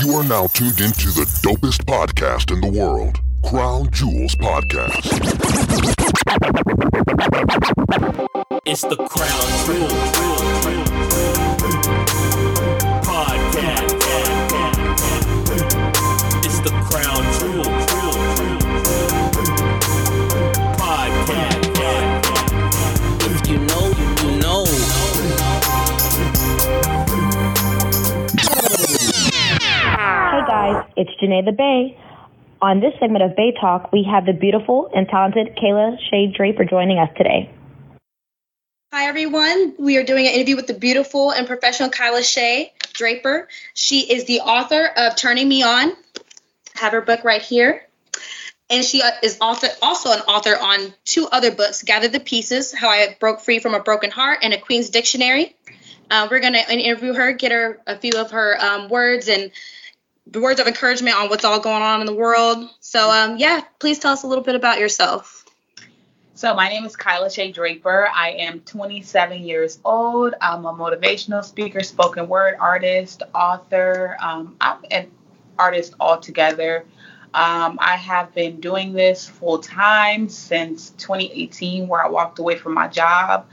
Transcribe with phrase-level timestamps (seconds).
[0.00, 5.04] You are now tuned into the dopest podcast in the world, Krown Jewels Podcast.
[8.64, 10.79] It's the Krown Jewels
[31.00, 31.96] it's Janae the Bae.
[32.60, 36.66] On this segment of Bae Talk, we have the beautiful and talented Kayla Shea Draper
[36.66, 37.50] joining us today.
[38.92, 39.76] Hi, everyone.
[39.78, 43.48] We are doing an interview with the beautiful and professional Kyla Shea Draper.
[43.72, 45.90] She is the author of Turning Me On.
[45.90, 45.94] I
[46.74, 47.82] have her book right here.
[48.68, 52.90] And she uh, is also an author on two other books Gather the Pieces How
[52.90, 55.56] I Broke Free from a Broken Heart and A Queen's Dictionary.
[56.10, 59.50] Uh, we're going to interview her, get her a few of her um, words and
[60.38, 62.68] words of encouragement on what's all going on in the world.
[62.80, 65.44] So, um, yeah, please tell us a little bit about yourself.
[66.34, 68.08] So my name is Kyla Shea Draper.
[68.14, 70.34] I am 27 years old.
[70.40, 74.16] I'm a motivational speaker, spoken word artist, author.
[74.20, 75.10] Um, I'm an
[75.58, 76.86] artist altogether.
[77.34, 82.72] Um, I have been doing this full time since 2018, where I walked away from
[82.72, 83.46] my job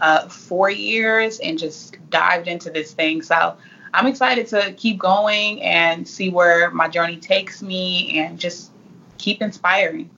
[0.00, 3.22] uh, four years and just dived into this thing.
[3.22, 3.56] So
[3.94, 8.70] I'm excited to keep going and see where my journey takes me and just
[9.18, 10.10] keep inspiring.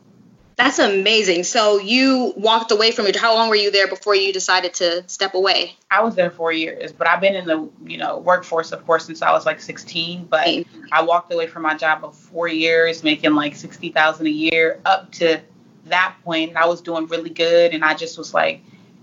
[0.56, 1.44] That's amazing.
[1.44, 3.14] So you walked away from it.
[3.14, 5.76] How long were you there before you decided to step away?
[5.90, 9.04] I was there four years, but I've been in the you know workforce, of course,
[9.04, 10.24] since I was like 16.
[10.24, 10.48] But
[10.90, 14.80] I walked away from my job of four years, making like sixty thousand a year.
[14.86, 15.42] Up to
[15.86, 18.62] that point, I was doing really good, and I just was like,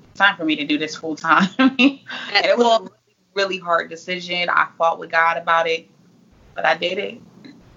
[0.09, 1.49] it's time for me to do this full time.
[1.59, 1.99] and
[2.33, 2.89] it was
[3.33, 4.49] really, hard decision.
[4.49, 5.87] I fought with God about it,
[6.55, 7.21] but I did it.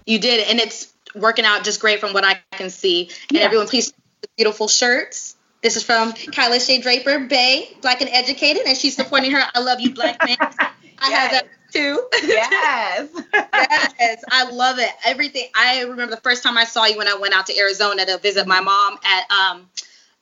[0.07, 3.11] You did, and it's working out just great from what I can see.
[3.29, 3.45] And Yeah.
[3.45, 3.93] everyone, please,
[4.37, 5.37] beautiful shirts.
[5.63, 9.61] This is from Kyla Shea Draper, Bae, Black and Educated, and she's supporting her I
[9.61, 10.37] Love You Black Man.
[10.99, 12.09] I have that too.
[12.23, 13.09] Yes.
[13.99, 14.91] yes, I love it.
[15.05, 15.49] Everything.
[15.55, 18.19] I remember the first time I saw you when I went out to Arizona to
[18.19, 19.69] visit my mom at um,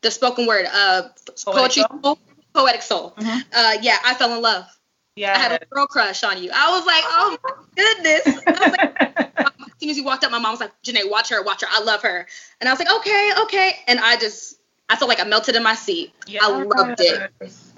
[0.00, 1.08] the spoken word uh,
[1.46, 2.18] poetry Soul?
[2.54, 3.14] Poetic Soul.
[3.18, 3.44] Mhm.
[3.52, 4.66] Uh, yeah, I fell in love.
[5.16, 6.50] I had a girl crush on you.
[6.52, 8.42] I was like, oh my goodness.
[8.46, 9.00] I was like,
[9.38, 11.68] as soon as you walked up, my mom was like, Janae, watch her, watch her.
[11.70, 12.26] I love her.
[12.60, 13.72] And I was like, okay, okay.
[13.86, 14.58] And I just,
[14.88, 16.12] I felt like I melted in my seat.
[16.40, 17.32] I loved it.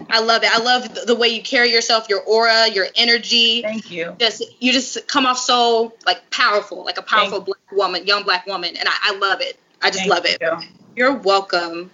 [0.08, 0.50] I love it.
[0.52, 3.62] I love the, the way you carry yourself, your aura, your energy.
[3.62, 4.14] Thank you.
[4.18, 8.22] Just you just come off so like powerful, like a powerful Thank black woman, young
[8.22, 9.58] black woman, and I, I love it.
[9.82, 10.38] I just Thank love it.
[10.40, 10.58] you.
[10.94, 11.90] You're welcome.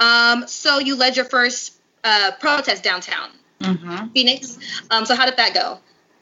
[0.00, 3.30] Um, so you led your first uh, protest downtown,
[3.62, 4.58] hmm Phoenix.
[4.90, 5.78] Um, so how did that go?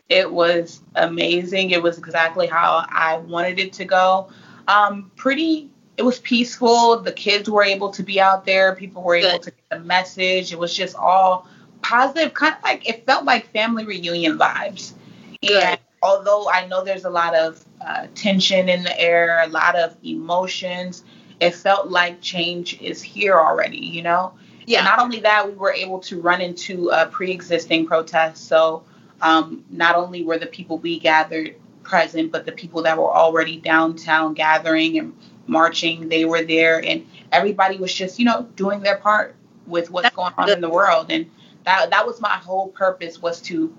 [0.09, 1.71] It was amazing.
[1.71, 4.29] It was exactly how I wanted it to go.
[4.67, 5.71] Um, pretty.
[5.97, 7.01] It was peaceful.
[7.01, 8.75] The kids were able to be out there.
[8.75, 10.53] People were able to get the message.
[10.53, 11.47] It was just all
[11.83, 12.35] positive.
[12.35, 14.95] Kind of like it felt like family reunion vibes.
[15.43, 15.63] Good.
[15.63, 19.77] And although I know there's a lot of uh, tension in the air, a lot
[19.77, 21.05] of emotions,
[21.39, 23.79] it felt like change is here already.
[23.79, 24.33] You know.
[24.67, 24.79] Yeah.
[24.79, 28.47] And not only that, we were able to run into a pre-existing protest.
[28.47, 28.85] So
[29.21, 33.59] um, not only were the people we gathered present, but the people that were already
[33.59, 35.17] downtown gathering and
[35.47, 39.35] marching, they were there, and everybody was just, you know, doing their part
[39.67, 40.57] with what's That's going on good.
[40.57, 41.11] in the world.
[41.11, 41.31] And
[41.65, 43.75] that that was my whole purpose was to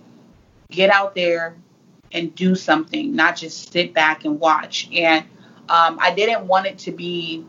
[0.70, 1.56] get out there
[2.12, 4.90] and do something, not just sit back and watch.
[4.94, 5.26] And
[5.70, 7.46] um, I didn't want it to be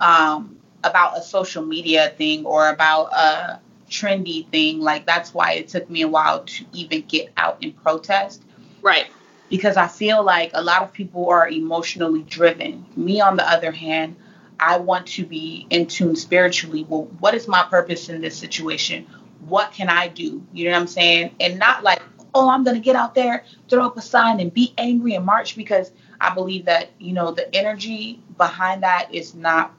[0.00, 4.80] um, about a social media thing or about a trendy thing.
[4.80, 8.42] Like that's why it took me a while to even get out and protest
[8.82, 9.06] Right.
[9.48, 12.86] because I feel like a lot of people are emotionally driven.
[12.96, 14.16] Me, on the other hand,
[14.60, 16.84] I want to be in tune spiritually.
[16.88, 19.06] Well, what is my purpose in this situation?
[19.40, 20.46] What can I do?
[20.52, 21.34] You know what I'm saying?
[21.40, 22.02] And not like,
[22.34, 25.24] oh, I'm going to get out there, throw up a sign, and be angry and
[25.24, 29.74] march because I believe that, you know, the energy behind that is not,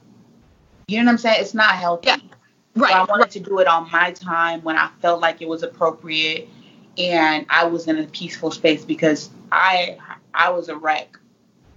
[0.90, 1.36] you know what I'm saying?
[1.40, 2.08] It's not healthy.
[2.08, 2.16] Yeah.
[2.76, 2.90] Right.
[2.92, 3.30] So I wanted right.
[3.32, 6.48] to do it on my time when I felt like it was appropriate
[6.98, 9.98] and I was in a peaceful space because I
[10.34, 11.16] I was a wreck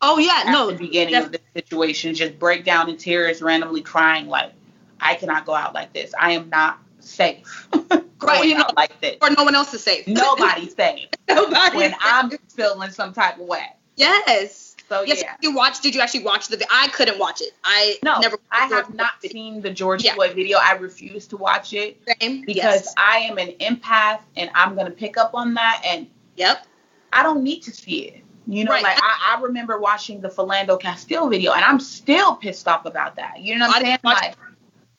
[0.01, 0.43] Oh yeah.
[0.45, 0.69] at No.
[0.69, 4.51] the beginning def- of the situation, just break down in tears, randomly crying like
[4.99, 6.13] I cannot go out like this.
[6.19, 7.67] I am not safe.
[8.21, 9.17] Right, you know- like this.
[9.21, 10.07] Or no one else is safe.
[10.07, 11.75] Nobody's safe Nobody.
[11.75, 13.65] when I'm feeling some type of way.
[13.97, 14.72] Yes.
[14.89, 15.21] So Yes.
[15.21, 15.35] yeah.
[15.41, 15.81] You watched?
[15.81, 16.63] Did you actually watch the?
[16.69, 17.53] I couldn't watch it.
[17.63, 18.37] I No, never.
[18.51, 20.13] I have not seen the George Yeah.
[20.15, 20.57] Floyd video.
[20.61, 22.41] I refuse to watch it Same.
[22.45, 22.93] because yes.
[22.97, 26.65] I am an empath and I'm gonna pick up on that and Yep.
[27.11, 28.23] I don't need to see it.
[28.45, 28.83] You know, Right.
[28.83, 33.15] like I, I remember watching the Philando Castile video, and I'm still pissed off about
[33.15, 33.39] that.
[33.39, 33.99] You know what I I'm saying?
[34.03, 34.35] Like,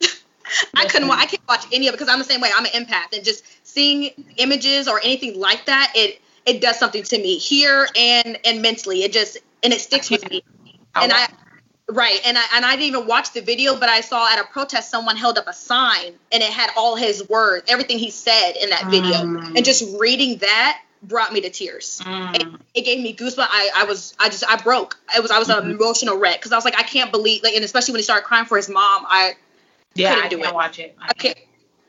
[0.77, 1.11] I couldn't.
[1.11, 2.51] I can't watch any of it because I'm the same way.
[2.57, 7.03] I'm an empath, and just seeing images or anything like that, it it does something
[7.03, 9.03] to me here and and mentally.
[9.03, 10.43] It just and it sticks with me.
[10.95, 11.27] And I
[11.89, 14.45] right, and I and I didn't even watch the video, but I saw at a
[14.45, 18.53] protest someone held up a sign and it had all his words, everything he said
[18.61, 19.57] in that video, Mm.
[19.57, 22.01] and just reading that brought me to tears.
[22.05, 22.35] Mm.
[22.37, 23.47] It, it gave me goosebumps.
[23.51, 24.99] I, I was I just I broke.
[25.17, 25.71] It was I was an Mhm.
[25.73, 28.25] emotional wreck because I was like I can't believe like and especially when he started
[28.25, 29.05] crying for his mom.
[29.09, 29.35] I
[29.95, 30.41] yeah, couldn't do it.
[30.41, 30.55] I do can't it.
[30.55, 30.97] watch it.
[31.01, 31.39] I I can't.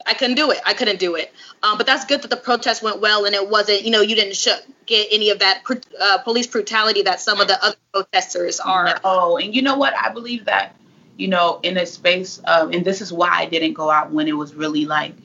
[0.06, 0.60] I couldn't do it.
[0.66, 1.34] I couldn't do it.
[1.64, 4.16] Um, but that's good that the protest went well and it wasn't, you know, you
[4.16, 4.50] didn't sh-
[4.86, 9.00] get any of that pr- uh, police brutality that some of the other protesters are.
[9.04, 9.96] Oh, and you know what?
[9.98, 10.76] I believe that,
[11.18, 14.28] you know, in a space of, and this is why I didn't go out when
[14.28, 15.16] it was really like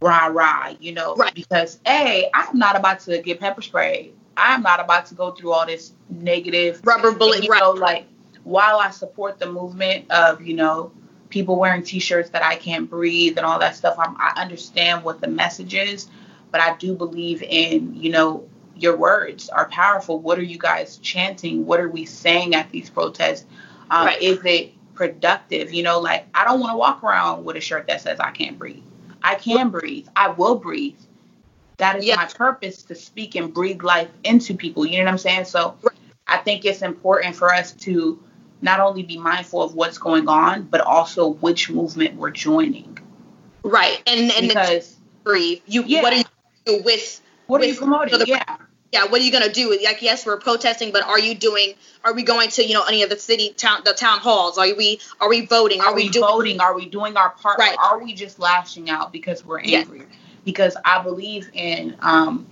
[0.00, 1.34] rah rah, you know, Right.
[1.34, 4.12] because A, I'm not about to get pepper spray.
[4.36, 7.60] I'm not about to go through all this negative Rubber bullet, you right.
[7.60, 8.06] know, like
[8.44, 10.92] while I support the movement of, you know,
[11.34, 15.20] people wearing t-shirts that I can't breathe and all that stuff, I'm, I understand what
[15.20, 16.06] the message is,
[16.52, 20.20] but I do believe in, you know, your words are powerful.
[20.20, 21.66] What are you guys chanting?
[21.66, 23.46] What are we saying at these protests?
[23.90, 24.22] Um, Right.
[24.22, 25.74] Is it productive?
[25.74, 28.30] You know, like I don't want to walk around with a shirt that says I
[28.30, 28.84] can't breathe.
[29.20, 30.06] I can breathe.
[30.14, 30.98] I will breathe.
[31.78, 34.86] That is my purpose to speak and breathe life into people.
[34.86, 35.46] You know what I'm saying?
[35.46, 35.96] So Right.
[36.28, 38.22] I think it's important for us to
[38.64, 42.98] not only be mindful of what's going on, but also which movement we're joining.
[43.62, 44.02] Right.
[44.06, 45.60] And and Because breathe.
[45.66, 46.02] You Yeah.
[46.02, 46.24] what are you
[46.64, 48.18] do with what are you promoting?
[48.18, 48.42] the- yeah.
[48.90, 49.78] yeah, what are you gonna do?
[49.84, 51.74] Like yes, we're protesting, but are you doing
[52.04, 54.56] are we going to, you know, any of the city town the town halls?
[54.56, 55.82] Are we are we voting?
[55.82, 56.60] Are we doing voting?
[56.60, 57.58] Are we doing our part?
[57.58, 57.76] Right.
[57.78, 59.86] Are we just lashing out because we're Yes.
[59.86, 60.06] angry?
[60.44, 62.46] Because I believe in um,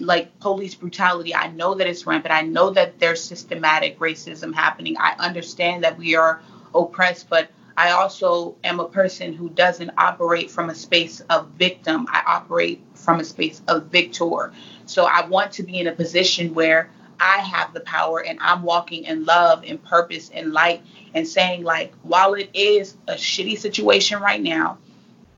[0.00, 1.34] like police brutality.
[1.34, 2.34] I know that it's rampant.
[2.34, 4.96] I know that there's systematic racism happening.
[4.98, 6.40] I understand that we are
[6.74, 12.06] oppressed, but I also am a person who doesn't operate from a space of victim.
[12.10, 14.52] I operate from a space of victor.
[14.86, 18.62] So I want to be in a position where I have the power and I'm
[18.62, 20.82] walking in love and purpose and light
[21.14, 24.78] and saying like while it is a shitty situation right now,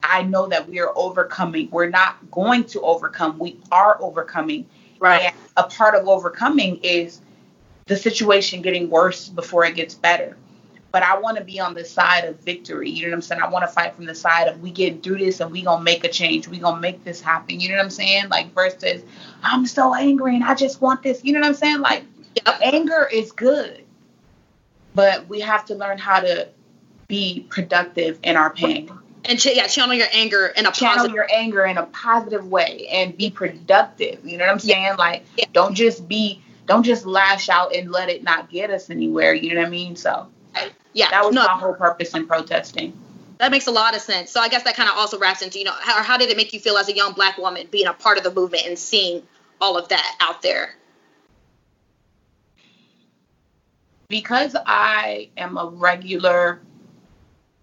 [0.03, 1.71] I know that we are overcoming.
[1.71, 3.39] We're not going to overcome.
[3.39, 4.67] We are overcoming.
[4.99, 5.23] Right.
[5.23, 7.21] And a part of overcoming is
[7.87, 10.37] the situation getting worse before it gets better.
[10.93, 12.91] But I want to be on the side of victory.
[12.91, 13.41] You know what I'm saying?
[13.41, 15.83] I want to fight from the side of we getting through this and we gonna
[15.83, 16.49] make a change.
[16.49, 17.61] We gonna make this happen.
[17.61, 18.29] You know what I'm saying?
[18.29, 19.03] Like versus
[19.43, 21.25] I'm so angry and I just want this.
[21.25, 21.81] You know what I'm saying?
[21.81, 22.05] Like
[22.47, 22.61] Yep.
[22.63, 23.85] anger is good,
[24.95, 26.49] but we have to learn how to
[27.09, 28.91] be productive in our pain.
[29.25, 32.47] And ch- yeah, channel your anger in a Channel positive your anger in a positive
[32.49, 34.25] way and be productive.
[34.25, 34.75] You know what I'm Yeah.
[34.75, 34.97] saying?
[34.99, 35.45] Like Yeah.
[35.53, 39.35] don't just be don't just lash out and let it not get us anywhere.
[39.35, 39.97] You know what I mean?
[39.97, 40.29] So
[40.93, 41.11] yeah.
[41.11, 42.93] that was no, my whole purpose in protesting.
[43.39, 44.31] That makes a lot of sense.
[44.31, 46.37] So I guess that kind of also wraps into, you know, how, how did it
[46.37, 48.79] make you feel as a young black woman being a part of the movement and
[48.79, 49.23] seeing
[49.61, 50.77] all of that out there?
[54.13, 56.61] because I am a regular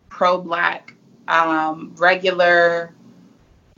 [0.10, 0.96] pro black,
[1.30, 2.94] um, regular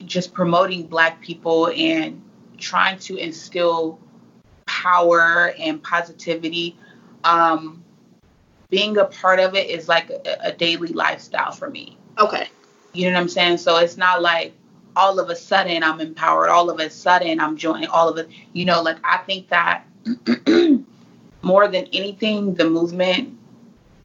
[0.05, 2.23] just promoting black people and
[2.57, 3.99] trying to instill
[4.65, 6.77] power and positivity.
[7.23, 7.83] Um,
[8.69, 11.97] being a part of it is like a, a daily lifestyle for me.
[12.17, 12.47] Okay.
[12.93, 13.57] You know what I'm saying?
[13.57, 14.53] So it's not like
[14.95, 18.29] all of a sudden I'm empowered, all of a sudden I'm joining all of it.
[18.53, 19.85] You know, like I think that
[21.41, 23.37] more than anything, the movement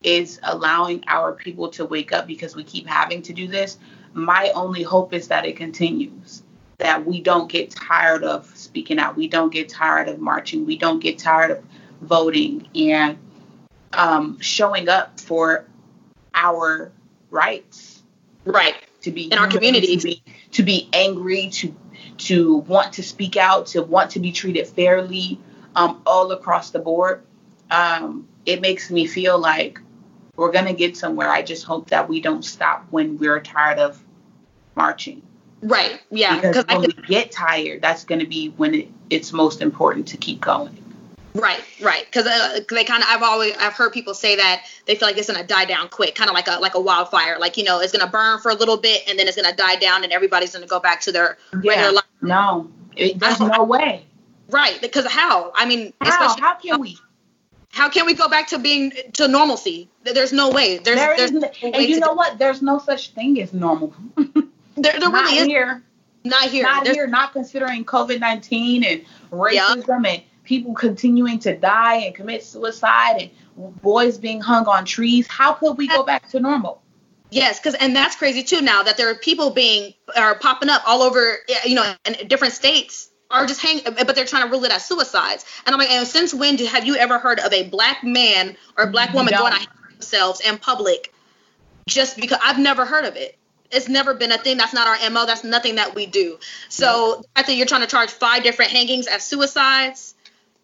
[0.03, 3.79] is allowing our people to wake up because we keep having to do this.
[4.13, 6.43] My only hope is that it continues,
[6.79, 10.79] that we don't get tired of speaking out, we don't get tired of marching, we
[10.79, 11.65] don't get tired of
[12.01, 13.19] voting and
[13.93, 15.67] um, showing up for
[16.35, 16.93] our
[17.31, 18.03] rights
[18.45, 18.77] Right.
[19.03, 20.03] to be In our communities.
[20.03, 20.23] to be,
[20.53, 21.75] to be angry, to
[22.19, 25.39] to want to speak out, to want to be treated fairly,
[25.75, 27.23] um, all across the board.
[27.71, 29.81] Um, it makes me feel like
[30.37, 31.29] we're gonna get somewhere.
[31.29, 34.03] I just hope that we don't stop when we're tired of
[34.75, 35.23] marching.
[35.63, 36.01] Right.
[36.11, 36.37] Yeah.
[36.37, 40.17] because when could, we get tired, that's gonna be when it, it's most important to
[40.17, 40.77] keep going.
[41.35, 41.63] right.
[41.81, 42.05] Right.
[42.05, 45.17] Because uh, they kind of I've always I've heard people say that they feel like
[45.17, 47.39] it's gonna die down quick, kind of like a like a wildfire.
[47.39, 49.77] Like you know, it's gonna burn for a little bit and then it's gonna die
[49.77, 52.05] down and everybody's gonna go back to their regular life.
[52.21, 54.07] No, it, there's no way.
[54.51, 54.79] Right.
[54.81, 55.53] Because how?
[55.55, 56.11] I mean, How?
[56.11, 56.99] especially How can we?
[57.73, 59.89] How can we go back to being to normalcy?
[60.03, 60.79] There's no way.
[60.79, 62.39] There's There there's no and you know what?
[62.39, 63.95] There's no such thing as normal.
[64.17, 65.47] there, there really is.
[65.47, 65.83] here.
[66.25, 66.65] Not here.
[66.65, 72.15] not There's- here, not considering COVID 19 and racism and people continuing to die and
[72.15, 75.27] commit suicide and boys being hung on trees.
[75.27, 76.83] How could we go back to normal?
[77.31, 78.61] Yes, because and that's crazy too.
[78.63, 82.55] Now that there are people being are popping up all over, you know, in different
[82.55, 85.45] states are just hang, but they're trying to rule it as suicides.
[85.65, 88.57] And I'm like, and since when do, have you ever heard of a black man
[88.77, 89.41] or a black woman No.
[89.41, 91.13] going to themselves in public
[91.89, 93.37] just because I've never heard of it.
[93.71, 94.57] It's never been a thing.
[94.57, 95.27] That's not our mo.
[95.27, 96.39] That's nothing that we do.
[96.69, 100.15] So I think you're trying to charge five different hangings as suicides.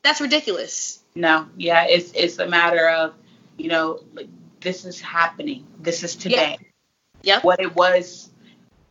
[0.03, 1.01] That's ridiculous.
[1.15, 3.15] No, yeah, it's it's a matter of,
[3.57, 4.29] you know, like,
[4.61, 5.67] this is happening.
[5.81, 6.59] This is today.
[7.23, 7.35] Yeah.
[7.35, 7.45] Yep.
[7.45, 8.31] What it was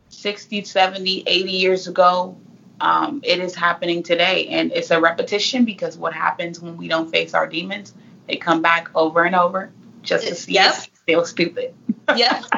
[0.09, 2.37] 60, 70, 80 years ago,
[2.81, 4.47] um, it is happening today.
[4.47, 7.93] And it's a repetition because what happens when we don't face our demons,
[8.27, 9.71] they come back over and over
[10.01, 10.69] just to see Yep.
[10.71, 11.73] us still stupid.
[12.15, 12.49] Yes.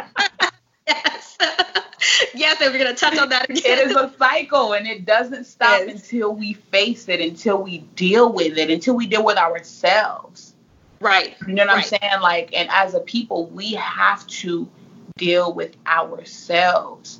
[0.87, 1.37] yes.
[2.33, 3.61] yes, and we're gonna touch on that again.
[3.65, 5.89] it is a cycle and it doesn't stop Yes.
[5.91, 10.55] until we face it, until we deal with it, until we deal with ourselves.
[11.01, 11.35] right.
[11.47, 11.93] You know what Right.
[11.93, 12.21] I'm saying?
[12.21, 14.67] Like, and as a people, we have to
[15.17, 17.19] deal with ourselves.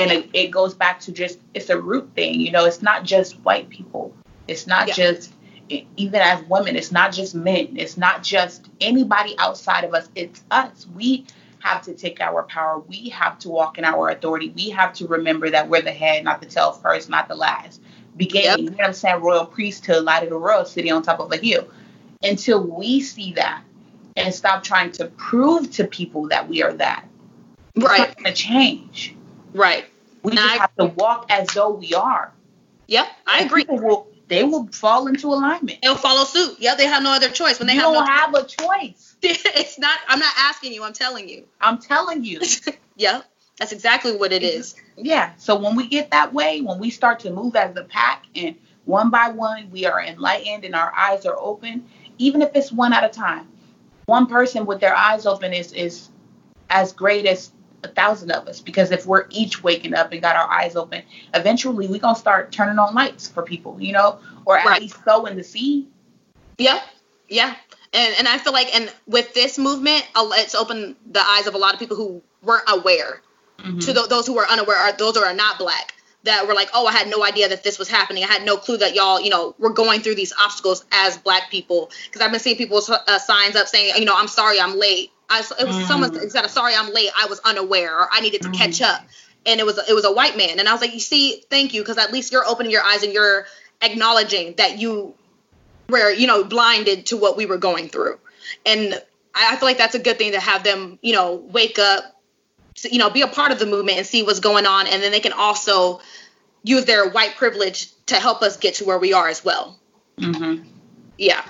[0.00, 2.40] And it, it goes back to just, it's a root thing.
[2.40, 4.14] You know, it's not just white people.
[4.48, 4.94] It's not Yeah.
[4.94, 5.32] just,
[5.68, 7.74] even as women, it's not just men.
[7.76, 10.08] It's not just anybody outside of us.
[10.14, 10.86] It's us.
[10.94, 11.26] We
[11.60, 12.78] have to take our power.
[12.80, 14.52] We have to walk in our authority.
[14.54, 17.80] We have to remember that we're the head, not the tail, first, not the last.
[18.16, 18.58] Beginning, Yep.
[18.58, 19.20] you know what I'm saying?
[19.20, 21.66] Royal priesthood, light of the world, city on top of a hill
[22.22, 23.62] until we see that
[24.16, 27.04] and stop trying to prove to people that we are that.
[27.74, 27.98] It's Right.
[27.98, 29.15] not going to change.
[29.56, 29.86] Right.
[30.22, 32.32] We No, just I- have to walk as though we are.
[32.88, 33.06] Yep.
[33.26, 33.62] I And agree.
[33.64, 35.80] People will, they will fall into alignment.
[35.82, 36.56] They'll follow suit.
[36.58, 38.12] Yeah, They have no other choice when they you have don't no.
[38.12, 39.16] have a choice.
[39.22, 39.98] it's not.
[40.08, 40.84] I'm not asking you.
[40.84, 41.46] I'm telling you.
[41.60, 42.40] I'm telling you.
[42.98, 43.24] Yep.
[43.58, 44.74] That's exactly what it is.
[44.96, 45.32] yeah.
[45.36, 48.56] So when we get that way, when we start to move as a pack and
[48.86, 51.84] one by one we are enlightened and our eyes are open,
[52.18, 53.48] even if it's one at a time.
[54.06, 56.08] One person with their eyes open is is
[56.70, 57.50] as great as
[57.84, 61.02] a thousand of us because if we're each waking up and got our eyes open,
[61.34, 64.82] eventually we're gonna start turning on lights for people, you know, or at Right.
[64.82, 65.86] least sowing the seed.
[66.58, 66.82] Yep.
[67.28, 67.54] Yeah.
[67.92, 71.58] And and I feel like and with this movement, it's opened the eyes of a
[71.58, 73.22] lot of people who weren't aware.
[73.58, 73.78] Mm-hmm.
[73.80, 75.94] To tho- those who were unaware, are those who are not black,
[76.26, 78.22] that were like, oh, I had no idea that this was happening.
[78.22, 81.50] I had no clue that y'all, you know, were going through these obstacles as black
[81.50, 81.90] people.
[82.06, 85.10] Because I've been seeing people's uh, signs up saying, you know, I'm sorry, I'm late.
[85.28, 87.10] I it was someone said, sorry, I'm late.
[87.16, 89.04] I was unaware, or I needed to catch up.
[89.44, 91.74] And it was it was a white man, and I was like, you see, thank
[91.74, 93.46] you, because at least you're opening your eyes and you're
[93.80, 95.14] acknowledging that you
[95.88, 98.18] were, you know, blinded to what we were going through.
[98.64, 98.94] And
[99.34, 102.15] I, I feel like that's a good thing to have them, you know, wake up,
[102.76, 105.02] to, you know, be a part of the movement and see what's going on, and
[105.02, 106.00] then they can also
[106.62, 109.78] use their white privilege to help us get to where we are as well.
[110.18, 110.68] Mm-hmm.
[111.18, 111.44] Yeah.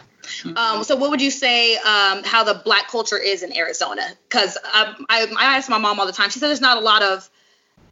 [0.56, 4.02] Um, so what would you say um, how the black culture is in Arizona?
[4.28, 6.30] Because I, I, I ask my mom all the time.
[6.30, 7.28] She said there's not a lot of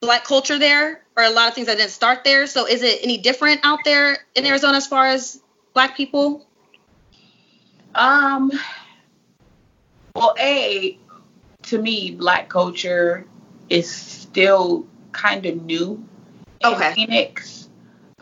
[0.01, 2.47] black culture there, or a lot of things that didn't start there.
[2.47, 5.41] So is it any different out there in Arizona as far as
[5.73, 6.47] black people?
[7.95, 8.51] Um.
[10.15, 10.99] Well, a
[11.67, 13.27] to me, black culture
[13.69, 16.05] is still kind of new
[16.61, 16.93] in Okay.
[16.95, 17.69] Phoenix.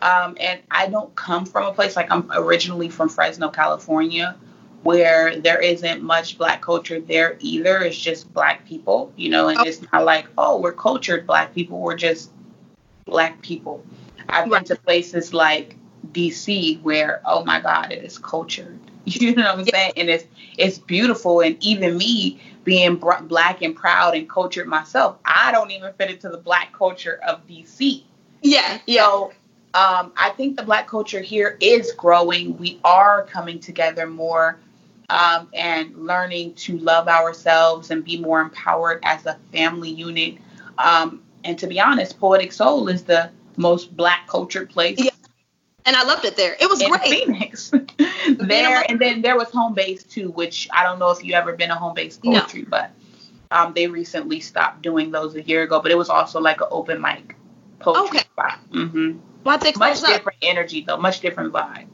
[0.01, 4.35] Um, and I don't come from a place like I'm originally from Fresno, California,
[4.83, 7.77] where there isn't much black culture there either.
[7.79, 9.63] It's just black people, you know, and Oh.
[9.63, 11.79] it's not like, oh, we're cultured black people.
[11.79, 12.31] We're just
[13.05, 13.85] black people.
[14.27, 14.65] I've Right.
[14.65, 15.77] been to places like
[16.11, 18.79] DC where, oh my God, it is cultured.
[19.05, 19.93] You know what I'm saying?
[19.97, 20.25] And it's
[20.57, 21.41] it's beautiful.
[21.41, 26.09] And even me being br- black and proud and cultured myself, I don't even fit
[26.11, 28.05] into the black culture of DC.
[28.41, 28.79] Yeah.
[29.03, 29.33] So
[29.73, 32.57] um, I think the black culture here is growing.
[32.57, 34.59] We are coming together more
[35.09, 40.37] um, and learning to love ourselves and be more empowered as a family unit.
[40.77, 45.11] Um, and to be honest, Poetic Soul is the most black cultured place Yeah.
[45.85, 46.55] And I loved it there.
[46.59, 47.25] It was in great.
[47.25, 47.71] Phoenix.
[48.37, 51.53] there and then there was home base too, which I don't know if you ever
[51.55, 52.39] been a home base No.
[52.39, 52.91] poetry, but
[53.51, 55.79] um, they recently stopped doing those a year ago.
[55.81, 57.35] But it was also like an open mic
[57.79, 58.19] poetry Okay.
[58.19, 58.59] spot.
[58.71, 59.11] hmm
[59.43, 60.09] Why'd Much close up?
[60.09, 61.87] different energy though, much different vibe.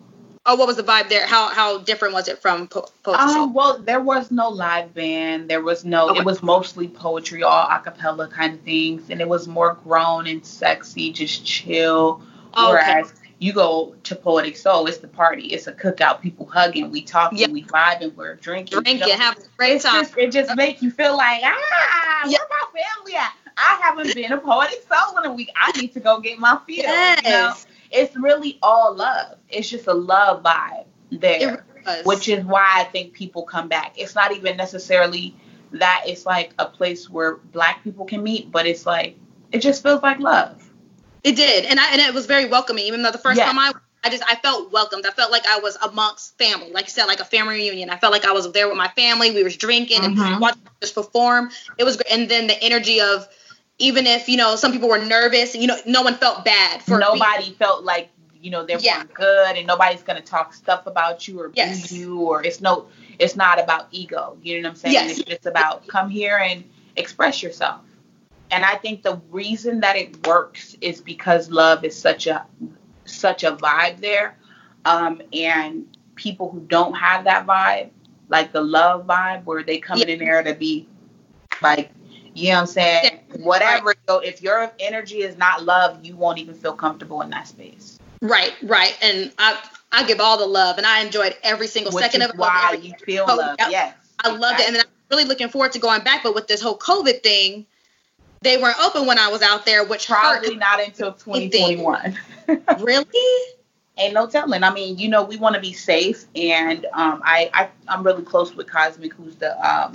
[0.46, 1.26] Oh, what was the vibe there?
[1.28, 3.24] How how different was it from po- Poetry?
[3.26, 5.50] Um, well, there was no live band.
[5.50, 6.10] There was no.
[6.10, 6.20] Okay.
[6.20, 10.28] It was mostly poetry, all a cappella kind of things, and it was more grown
[10.28, 12.22] and sexy, just chill.
[12.58, 12.68] Okay.
[12.68, 15.48] Whereas you go to Poetic Soul, it's the party.
[15.48, 16.20] It's a cookout.
[16.22, 17.48] People hugging, we talking, Yeah.
[17.48, 18.78] we vibing, we're drinking.
[18.78, 19.16] you Drinking, know?
[19.16, 20.04] have a great time.
[20.04, 22.38] just, it just make you feel like ah, Yeah.
[22.38, 23.34] where my family at?
[23.58, 25.50] I haven't been a poetic soul in a week.
[25.56, 26.84] I need to go get my feel.
[26.86, 27.54] You know?
[27.92, 29.38] It's really all love.
[29.50, 32.06] It's just a love vibe there, was.
[32.06, 33.94] which is why I think people come back.
[33.98, 35.36] It's not even necessarily
[35.72, 39.18] that it's like a place where black people can meet, but it's like
[39.52, 40.69] it just feels like love.
[41.24, 42.86] It did, and I and it was very welcoming.
[42.86, 43.74] Even though the first time I,
[44.04, 45.06] I just I felt welcomed.
[45.06, 47.90] I felt like I was amongst family, like you said, like a family reunion.
[47.90, 49.32] I felt like I was there with my family.
[49.32, 50.18] We was drinking Mhm.
[50.18, 51.52] and watching us perform.
[51.78, 52.12] It was great.
[52.12, 53.28] And then the energy of
[53.80, 56.98] even if you know some people were nervous, you know, no one felt bad for
[57.00, 58.10] nobody felt like
[58.42, 59.04] you know they're Yeah.
[59.14, 61.92] good and nobody's gonna talk stuff about you or Yes.
[61.92, 62.86] you or it's no
[63.20, 65.20] it's not about ego you know what i'm saying Yes.
[65.20, 66.64] it's just about come here and
[66.96, 67.82] express yourself
[68.52, 72.46] and i think the reason that it works is because love is such a
[73.06, 74.38] such a vibe there
[74.86, 77.90] um and people who don't have that vibe
[78.30, 80.88] like the love vibe where they come in there to be
[81.62, 81.92] like
[82.36, 86.38] you know what i'm saying whatever so if your energy is not love you won't
[86.38, 88.98] even feel comfortable in that space Right, right.
[89.02, 89.58] And I
[89.92, 92.36] I give all the love, and I enjoyed every single which second of it.
[92.36, 93.56] why you feel Oh, love.
[93.70, 96.24] Yes, I loved it, and then I'm really looking forward to going back.
[96.24, 97.66] But with this whole COVID thing,
[98.42, 100.60] they weren't open when I was out there, which probably hurt.
[100.60, 102.18] not until 2021.
[102.80, 103.06] Really?
[103.98, 104.64] Ain't no telling.
[104.64, 108.24] I mean, you know, we want to be safe, and um, I, I I'm really
[108.24, 109.92] close with Cosmic, who's the um,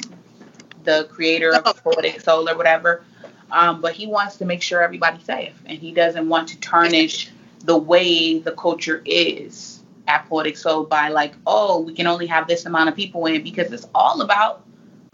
[0.85, 1.71] the creator Oh.
[1.71, 3.03] of Poetic Soul or whatever.
[3.51, 7.31] Um, but he wants to make sure everybody's safe, and he doesn't want to tarnish
[7.65, 12.47] the way the culture is at Poetic Soul by like, oh, we can only have
[12.47, 14.64] this amount of people in because it's all about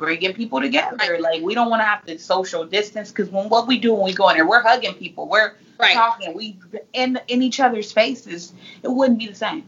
[0.00, 1.18] bringing people together.
[1.20, 4.02] Like we don't want to have to social distance because when what we do when
[4.04, 5.94] we go in there, we're hugging people, we're Right.
[5.94, 6.56] talking, we
[6.92, 8.52] in in each other's faces.
[8.82, 9.64] It wouldn't be the same.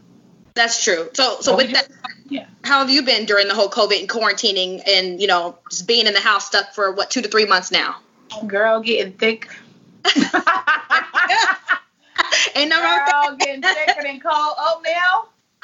[0.53, 1.09] That's true.
[1.13, 1.87] So, so with that,
[2.29, 2.45] Yeah.
[2.63, 6.05] how have you been during the whole COVID and quarantining, and you know, just being
[6.05, 7.95] in the house stuck for what two to three months now?
[8.35, 9.47] Oh, girl getting thick.
[12.55, 13.25] Ain't no wrong with that.
[13.27, 15.29] Girl getting thicker than cold oatmeal.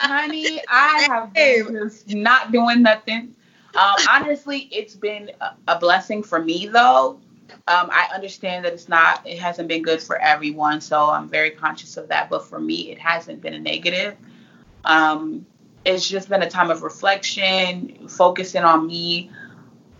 [0.00, 3.34] Honey, I have been just not doing nothing.
[3.74, 5.30] Um, honestly, it's been
[5.66, 7.20] a, blessing for me though.
[7.68, 11.50] Um, I understand that it's not, it hasn't been good for everyone, so I'm very
[11.50, 12.28] conscious of that.
[12.28, 14.16] But for me, it hasn't been a negative.
[14.84, 15.46] Um,
[15.84, 19.30] it's just been a time of reflection, focusing on me,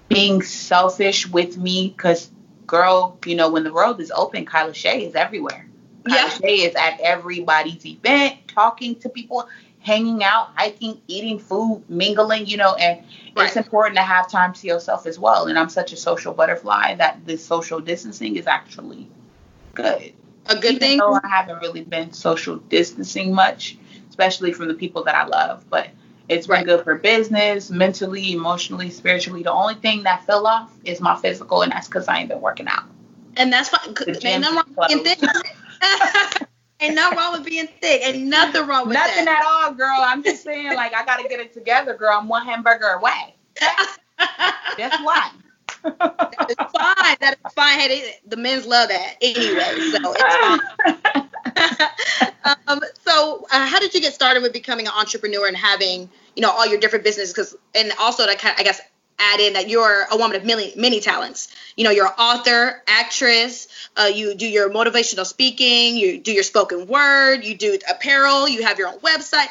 [0.08, 2.30] being selfish with me, because
[2.66, 5.66] girl, you know, when the world is open, Kyla Shea is everywhere.
[6.06, 6.28] Kyla Yeah.
[6.30, 9.48] Shea is at everybody's event, talking to people,
[9.82, 13.04] hanging out, hiking, eating food, mingling, you know, and
[13.36, 15.46] it's important to have time to yourself as well.
[15.46, 19.08] And I'm such a social butterfly that the social distancing is actually
[19.74, 20.12] good.
[20.46, 20.98] A good Even thing.
[20.98, 23.76] though I haven't really been social distancing much,
[24.08, 25.88] especially from the people that I love, but
[26.28, 26.66] it's been Right.
[26.66, 29.42] good for business, mentally, emotionally, spiritually.
[29.42, 32.40] The only thing that fell off is my physical, and that's because I ain't been
[32.40, 32.84] working out.
[33.36, 33.94] And that's fine.
[34.24, 34.86] Ain't nothing wrong
[36.82, 38.02] Ain't nothing wrong with being thick.
[38.04, 39.40] Ain't nothing wrong with Nothing that.
[39.40, 39.98] at all, girl.
[40.00, 42.18] I'm just saying, like, I gotta get it together, girl.
[42.18, 43.36] I'm one hamburger away.
[43.60, 43.98] That's
[45.02, 45.30] why.
[45.84, 47.16] It's fine.
[47.20, 47.78] That is fine.
[48.26, 49.78] The men's love that anyway.
[49.92, 51.28] So it's
[52.44, 52.58] fine.
[52.66, 56.42] um, so uh, how did you get started with becoming an entrepreneur and having you
[56.42, 57.32] know all your different businesses?
[57.32, 58.80] Because and also to kind of, I guess
[59.18, 61.54] add in that you're a woman of many many talents.
[61.76, 63.68] You know, you're an author, actress.
[63.96, 65.96] Uh, you do your motivational speaking.
[65.96, 67.44] You do your spoken word.
[67.44, 68.48] You do apparel.
[68.48, 69.46] You have your own website.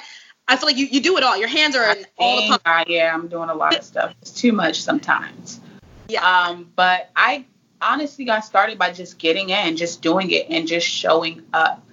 [0.48, 1.38] I feel like you, you do it all.
[1.38, 2.60] Your hands are in all the.
[2.66, 4.14] I, yeah, I'm doing a lot of stuff.
[4.22, 5.62] It's too much sometimes.
[6.10, 6.24] Yeah.
[6.28, 7.46] Um, but I
[7.82, 11.84] honestly got started by just getting in, just doing it, and just showing up.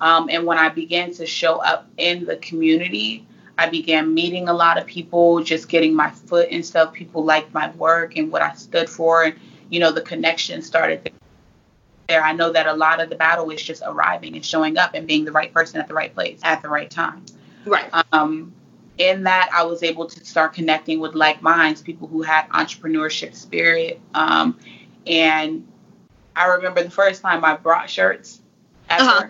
[0.00, 3.26] Um, and when I began to show up in the community,
[3.58, 6.92] I began meeting a lot of people, just getting my foot and stuff.
[6.92, 9.34] People liked my work and what I stood for, and
[9.70, 11.10] you know the connection started
[12.08, 12.22] there.
[12.22, 15.06] I know that a lot of the battle is just arriving and showing up and
[15.06, 17.24] being the right person at the right place at the right time
[17.64, 17.90] Right.
[18.12, 18.52] um,
[18.98, 23.34] in that I was able to start connecting with like minds, people who had entrepreneurship
[23.34, 24.00] spirit.
[24.14, 24.58] Um,
[25.06, 25.66] and
[26.36, 28.40] I remember the first time I brought shirts
[28.90, 29.28] Uh-huh.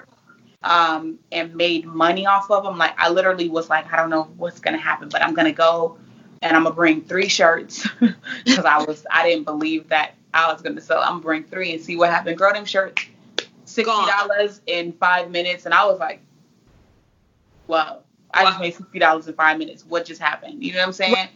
[0.64, 2.78] Um, and made money off of them.
[2.78, 5.98] Like I literally was like, I don't know what's gonna happen, but I'm gonna go
[6.42, 7.86] and I'm gonna bring three shirts
[8.44, 11.00] because I was I didn't believe that I was gonna sell.
[11.00, 12.38] I'm gonna bring three and see what happened.
[12.38, 13.06] Girl, them shirts
[13.64, 16.20] sixty dollars in five minutes, and I was like,
[17.66, 18.00] "Wow,
[18.32, 19.84] I just made sixty dollars in five minutes.
[19.84, 21.28] What just happened?" You know what I'm saying?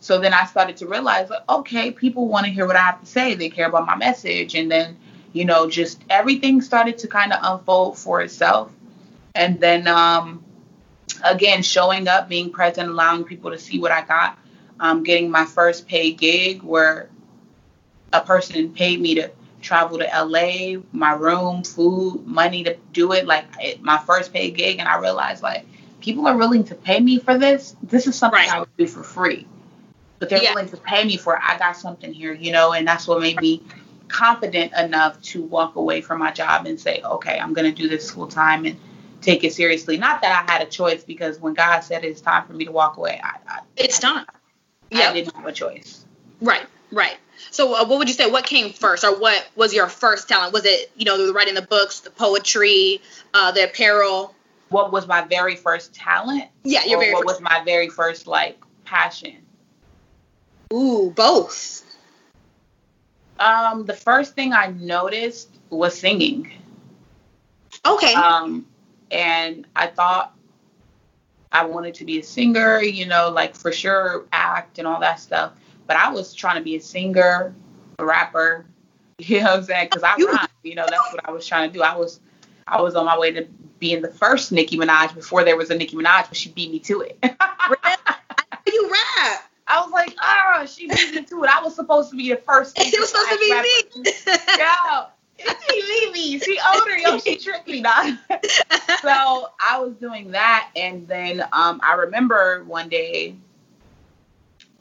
[0.00, 3.00] So then I started to realize, like, okay, people want to hear what I have
[3.00, 3.34] to say.
[3.34, 4.98] They care about my message, and then
[5.36, 8.72] you know, just everything started to kind of unfold for itself.
[9.34, 10.42] And then um,
[11.22, 14.38] again, showing up, being present, allowing people to see what I got,
[14.80, 17.10] um, getting my first paid gig where
[18.14, 23.26] a person paid me to travel to LA, my room, food, money to do it.
[23.26, 25.66] Like it, my first paid gig, and I realized like
[26.00, 27.76] people are willing to pay me for this.
[27.82, 28.50] This is something Right.
[28.50, 29.46] I would do for free,
[30.18, 30.54] but they're Yeah.
[30.54, 31.34] willing to pay me for.
[31.34, 31.40] it.
[31.44, 33.62] I got something here, you know, and that's what made me
[34.08, 38.10] confident enough to walk away from my job and say, okay, I'm gonna do this
[38.10, 38.78] full time and
[39.20, 39.96] take it seriously.
[39.96, 42.72] Not that I had a choice, because when God said it's time for me to
[42.72, 44.26] walk away, I, I, It's time.
[44.92, 45.12] I Yeah.
[45.12, 46.04] didn't have a choice.
[46.40, 47.16] Right, right.
[47.50, 48.30] So, uh, what would you say?
[48.30, 50.52] What came first, or what was your first talent?
[50.52, 53.00] Was it, you know, the writing the books, the poetry,
[53.34, 54.34] uh, the apparel?
[54.68, 56.44] What was my very first talent?
[56.64, 57.40] Yeah, your very what first.
[57.40, 59.46] was my very first like passion?
[60.72, 61.82] Ooh, both.
[63.38, 66.50] Um, the first thing I noticed was singing.
[67.84, 68.14] Okay.
[68.14, 68.66] Um,
[69.10, 70.34] and I thought
[71.52, 75.20] I wanted to be a singer, you know, like for sure act and all that
[75.20, 75.52] stuff.
[75.86, 77.54] But I was trying to be a singer,
[77.98, 78.66] a rapper,
[79.18, 79.88] you know what I'm saying?
[79.90, 81.82] Because I You- rhyme, you know, that's what I was trying to do.
[81.82, 82.20] I was
[82.68, 83.46] I was on my way to
[83.78, 86.80] being the first Nicki Minaj before there was a Nicki Minaj, but she beat me
[86.80, 87.16] to it.
[88.66, 89.50] you rap.
[89.68, 91.50] I was like, oh, she beat me to it.
[91.50, 92.78] I was supposed to be the first.
[92.80, 93.98] It was supposed to be rapper.
[93.98, 94.12] me.
[94.58, 95.06] Yo,
[95.70, 96.38] she me.
[96.38, 97.18] She older, yo.
[97.18, 98.14] She tricked me, dog.
[99.02, 103.34] so I was doing that, and then um, I remember one day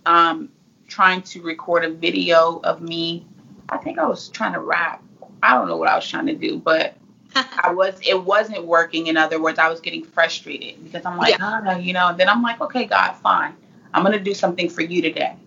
[0.06, 0.50] um,
[0.88, 3.26] trying to record a video of me.
[3.69, 5.04] I think I was trying to rap.
[5.41, 6.95] I don't know what I was trying to do, but
[7.36, 8.00] I was.
[8.06, 9.08] It wasn't working.
[9.08, 12.10] In other words, I was getting frustrated because I'm like, ah, you know.
[12.10, 13.56] And then I'm like, okay, God, fine.
[13.95, 15.38] I'm gonna do something for you today.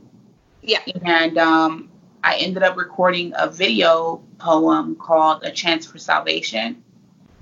[0.62, 0.80] Yeah.
[1.04, 1.90] And um,
[2.24, 6.82] I ended up recording a video poem called A Chance for Salvation.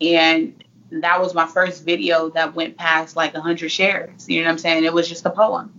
[0.01, 4.29] And that was my first video that went past like 100 shares.
[4.29, 4.85] You know what I'm saying?
[4.85, 5.79] It was just a poem.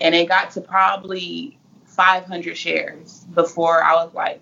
[0.00, 4.40] And it got to probably 500 shares before I was like,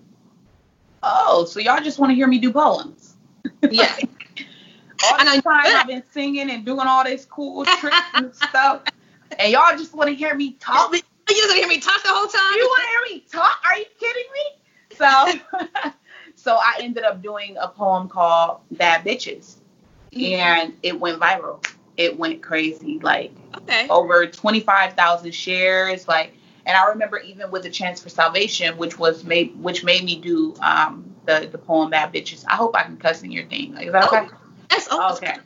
[1.02, 3.16] oh, so y'all just want to hear me do poems?
[3.70, 3.96] yeah.
[5.10, 8.82] All this time I've been singing and doing all this cool tricks and stuff.
[9.38, 10.92] And y'all just want to hear me talk.
[10.92, 12.54] You just gonna hear me talk the whole time?
[12.56, 13.58] You want to hear me talk?
[13.64, 14.42] Are you kidding me?
[14.96, 15.90] So,
[16.34, 19.56] so I ended up doing a poem called "Bad Bitches,"
[20.12, 21.64] and it went viral.
[21.96, 23.86] It went crazy, like Okay.
[23.88, 26.08] over twenty five thousand shares.
[26.08, 26.34] Like,
[26.66, 30.16] and I remember even with the Chance for Salvation, which was made, which made me
[30.16, 33.74] do um the the poem "Bad Bitches." I hope I can cuss in your thing.
[33.74, 34.26] Like, is that okay?
[34.68, 35.36] That's oh, Okay.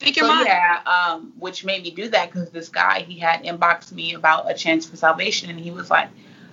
[0.00, 0.46] Speak your So mind.
[0.46, 4.50] yeah, um, which made me do that because this guy he had inboxed me about
[4.50, 6.10] a chance for salvation, and he was like,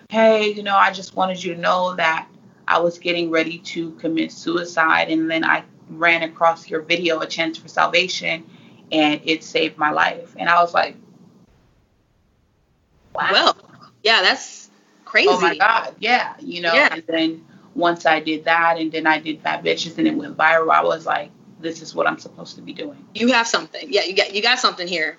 [0.09, 2.27] "Hey, you know, I just wanted you to know that
[2.67, 7.27] I was getting ready to commit suicide, and then I ran across your video, a
[7.27, 8.45] chance for salvation,
[8.93, 10.95] and it saved my life." And I was like,
[13.13, 13.57] "Wow, Well,
[14.03, 14.69] yeah, that's
[15.03, 15.29] crazy.
[15.29, 16.93] oh my god, yeah, you know." Yeah.
[16.93, 20.37] And then once I did that, and then I did Bad Bitches, and it went
[20.37, 21.29] viral, I was like,
[21.63, 23.03] "This is what I'm supposed to be doing.
[23.15, 23.87] You have something.
[23.89, 25.17] Yeah, you got you got something here.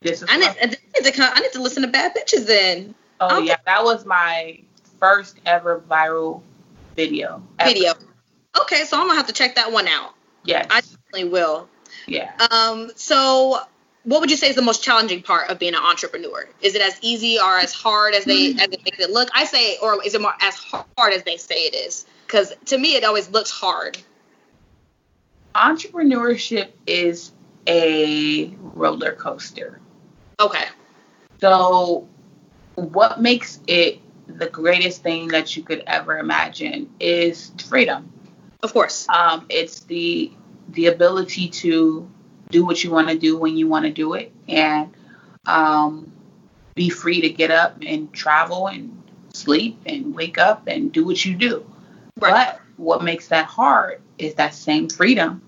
[0.00, 2.46] This is." I need, I need to come, I need to listen to Bad Bitches
[2.46, 2.94] then.
[3.20, 4.60] Oh yeah, that was my
[4.98, 6.42] first ever viral
[6.96, 7.42] video.
[7.58, 7.72] ever.
[7.72, 7.92] Video.
[8.60, 10.14] Okay, so I'm gonna have to check that one out.
[10.44, 10.66] Yes.
[10.70, 11.68] I definitely will.
[12.06, 12.32] yeah.
[12.50, 13.60] Um, so
[14.04, 16.48] what would you say is the most challenging part of being an entrepreneur?
[16.60, 19.28] Is it as easy or as hard as they as it makes it look?
[19.34, 22.06] I say, or is it more as hard as they say it is?
[22.26, 23.98] Because to me, it always looks hard.
[25.54, 27.32] Entrepreneurship is
[27.66, 29.80] a roller coaster.
[30.40, 30.64] Okay.
[31.40, 32.08] So
[32.74, 38.10] what makes it the greatest thing that you could ever imagine is freedom.
[38.62, 39.08] Of course.
[39.08, 40.32] Um, it's the
[40.68, 42.08] the ability to
[42.50, 44.94] do what you want to do when you want to do it and
[45.46, 46.12] um,
[46.74, 51.24] be free to get up and travel and sleep and wake up and do what
[51.24, 51.66] you do.
[52.20, 52.30] Right.
[52.30, 55.42] But what makes that hard is that same freedom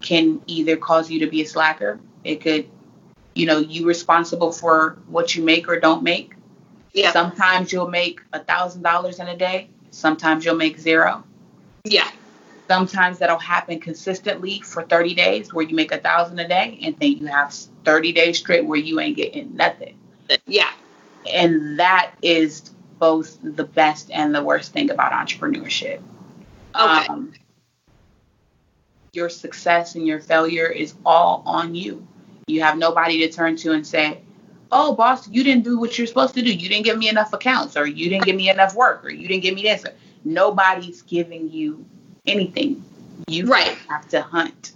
[0.00, 1.98] can either cause you to be a slacker.
[2.24, 2.68] It could,
[3.34, 6.34] you know, you responsible for what you make or don't make.
[6.92, 7.12] Yeah.
[7.12, 9.68] Sometimes you'll make a thousand dollars in a day.
[9.90, 11.24] Sometimes you'll make zero.
[11.84, 12.10] yeah.
[12.68, 16.98] Sometimes that'll happen consistently for 30 days where you make a thousand a day and
[16.98, 17.54] then you have
[17.84, 19.96] 30 days straight where you ain't getting nothing.
[20.46, 20.72] Yeah.
[21.32, 26.00] And that is both the best and the worst thing about entrepreneurship.
[26.74, 27.06] Okay.
[27.06, 27.32] Um,
[29.16, 32.06] your success and your failure is all on you.
[32.46, 34.20] You have nobody to turn to and say,
[34.70, 36.52] "Oh, boss, you didn't do what you're supposed to do.
[36.52, 39.26] You didn't give me enough accounts, or you didn't give me enough work, or you
[39.26, 39.84] didn't give me this."
[40.24, 41.84] Nobody's giving you
[42.26, 42.84] anything.
[43.26, 43.76] You Right.
[43.88, 44.72] have to hunt.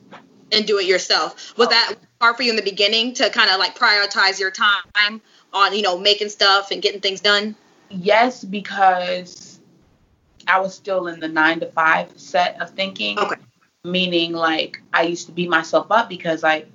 [0.52, 1.56] and do it yourself.
[1.56, 1.70] Was Oh.
[1.70, 5.22] that hard for you in the beginning to kind of like prioritize your time
[5.52, 7.54] on, you know, making stuff and getting things done?
[7.88, 9.60] Yes, because
[10.48, 13.16] I was still in the nine to five set of thinking.
[13.16, 13.36] Okay.
[13.84, 16.66] Meaning, like, I used to beat myself up because I,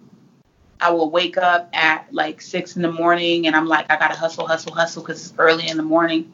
[0.80, 4.16] I will wake up at like six in the morning and I'm like, I gotta
[4.16, 6.32] hustle, hustle, hustle because it's early in the morning.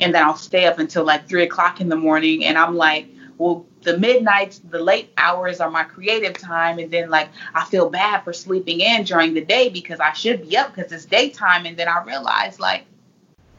[0.00, 3.06] And then I'll stay up until like three o'clock in the morning and I'm like,
[3.38, 6.78] well, the midnights, the late hours are my creative time.
[6.78, 10.48] And then like I feel bad for sleeping in during the day because I should
[10.48, 11.66] be up because it's daytime.
[11.66, 12.84] And then I realize like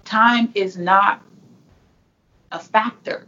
[0.05, 1.21] time is not
[2.51, 3.25] a factor.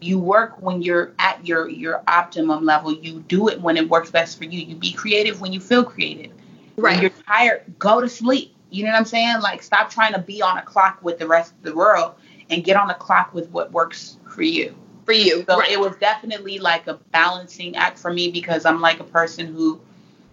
[0.00, 2.92] You work when you're at your your optimum level.
[2.92, 4.60] You do it when it works best for you.
[4.60, 6.32] You be creative when you feel creative.
[6.80, 7.00] When Right.
[7.00, 8.54] you're tired, go to sleep.
[8.70, 9.40] You know what I'm saying?
[9.40, 12.14] Like stop trying to be on a clock with the rest of the world
[12.50, 14.74] and get on the clock with what works for you.
[15.04, 15.44] For you.
[15.48, 15.70] So right.
[15.70, 19.80] it was definitely like a balancing act for me because I'm like a person who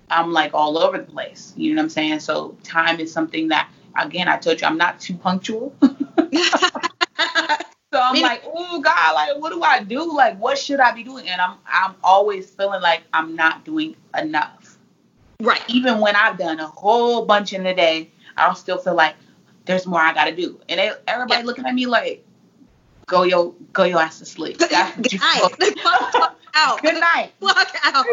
[0.10, 1.54] I'm like all over the place.
[1.56, 2.20] You know what I'm saying?
[2.20, 5.74] So time is something that again I told you I'm not too punctual.
[8.04, 10.14] I'm like, oh God, like what do I do?
[10.16, 11.28] Like what should I be doing?
[11.28, 14.78] And I'm I'm always feeling like I'm not doing enough.
[15.42, 15.62] right.
[15.68, 19.16] Even when I've done a whole bunch in a day, I'll still feel like
[19.66, 20.60] there's more I gotta do.
[20.70, 21.46] And they, everybody Yeah.
[21.48, 22.26] looking at me like,
[23.08, 24.58] go your go your ass to sleep.
[24.58, 25.36] That's Good night.
[25.42, 25.82] supposed to do.
[25.82, 26.82] Clock out.
[26.82, 27.32] Good night.
[27.40, 28.06] Clock out.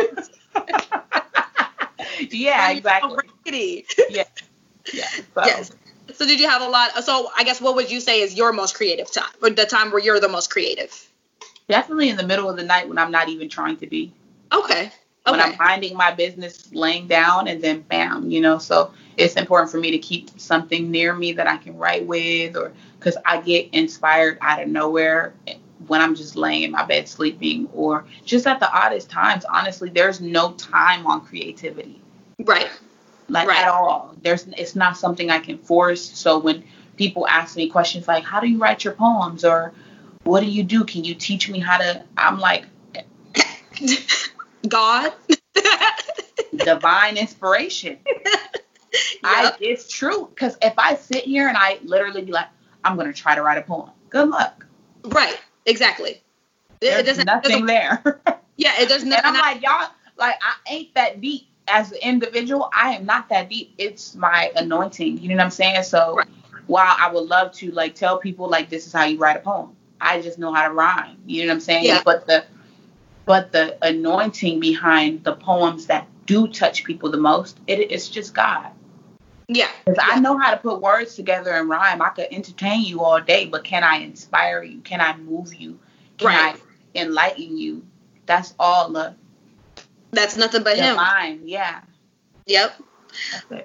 [2.30, 3.84] yeah, exactly.
[4.10, 4.24] Yeah.
[4.92, 5.04] Yeah.
[5.34, 5.70] So, Yes.
[6.14, 6.90] So did you have a lot?
[7.04, 9.90] So I guess what would you say is your most creative time, or the time
[9.90, 11.08] where you're the most creative?
[11.68, 14.12] Definitely in the middle of the night when I'm not even trying to be.
[14.52, 14.90] Okay.
[15.26, 18.58] When I'm minding my business, laying down, and then bam, you know.
[18.58, 22.56] So it's important for me to keep something near me that I can write with,
[22.56, 25.34] or because I get inspired out of nowhere
[25.86, 29.44] when I'm just laying in my bed sleeping, or just at the oddest times.
[29.44, 32.00] Honestly, there's no time on creativity.
[32.40, 32.70] Right.
[33.30, 33.58] Like Right.
[33.62, 34.14] at all.
[34.22, 36.02] There's it's not something I can force.
[36.18, 36.64] So when
[36.96, 39.72] people ask me questions like, "How do you write your poems?" or
[40.24, 40.84] "What do you do?
[40.84, 42.64] Can you teach me how to?" I'm like,
[44.68, 45.12] God.
[46.56, 47.98] divine inspiration.
[49.24, 52.48] I it's true because if I sit here and I literally be like,
[52.84, 54.66] "I'm gonna try to write a poem," good luck.
[55.04, 55.38] Right.
[55.66, 56.10] Exactly.
[56.12, 56.22] It-
[56.80, 57.26] There's it doesn't.
[57.26, 58.20] nothing doesn't- there.
[58.56, 58.72] yeah.
[58.80, 59.24] It does and not.
[59.24, 62.70] I'm like, y'all, like I ain't that deep as an individual.
[62.74, 63.74] I am not that deep.
[63.78, 65.18] It's my anointing.
[65.18, 65.84] You know what I'm saying?
[65.84, 66.28] So Right.
[66.66, 69.40] while I would love to like tell people like this is how you write a
[69.40, 71.18] poem, I just know how to rhyme.
[71.26, 71.84] You know what I'm saying?
[71.86, 72.02] Yeah.
[72.04, 72.44] But the
[73.26, 78.34] but the anointing behind the poems that do touch people the most, it, it's just
[78.34, 78.70] God.
[79.48, 79.68] yeah.
[79.86, 82.02] Because I know how to put words together and rhyme.
[82.02, 84.80] I could entertain you all day, but can I inspire you?
[84.80, 85.78] Can I move you?
[86.18, 86.56] Can Right.
[86.94, 87.84] I enlighten you?
[88.26, 89.14] That's all the
[90.12, 90.96] That's nothing but him.
[90.96, 91.42] divine.
[91.44, 91.80] Yeah.
[92.46, 92.82] Yep.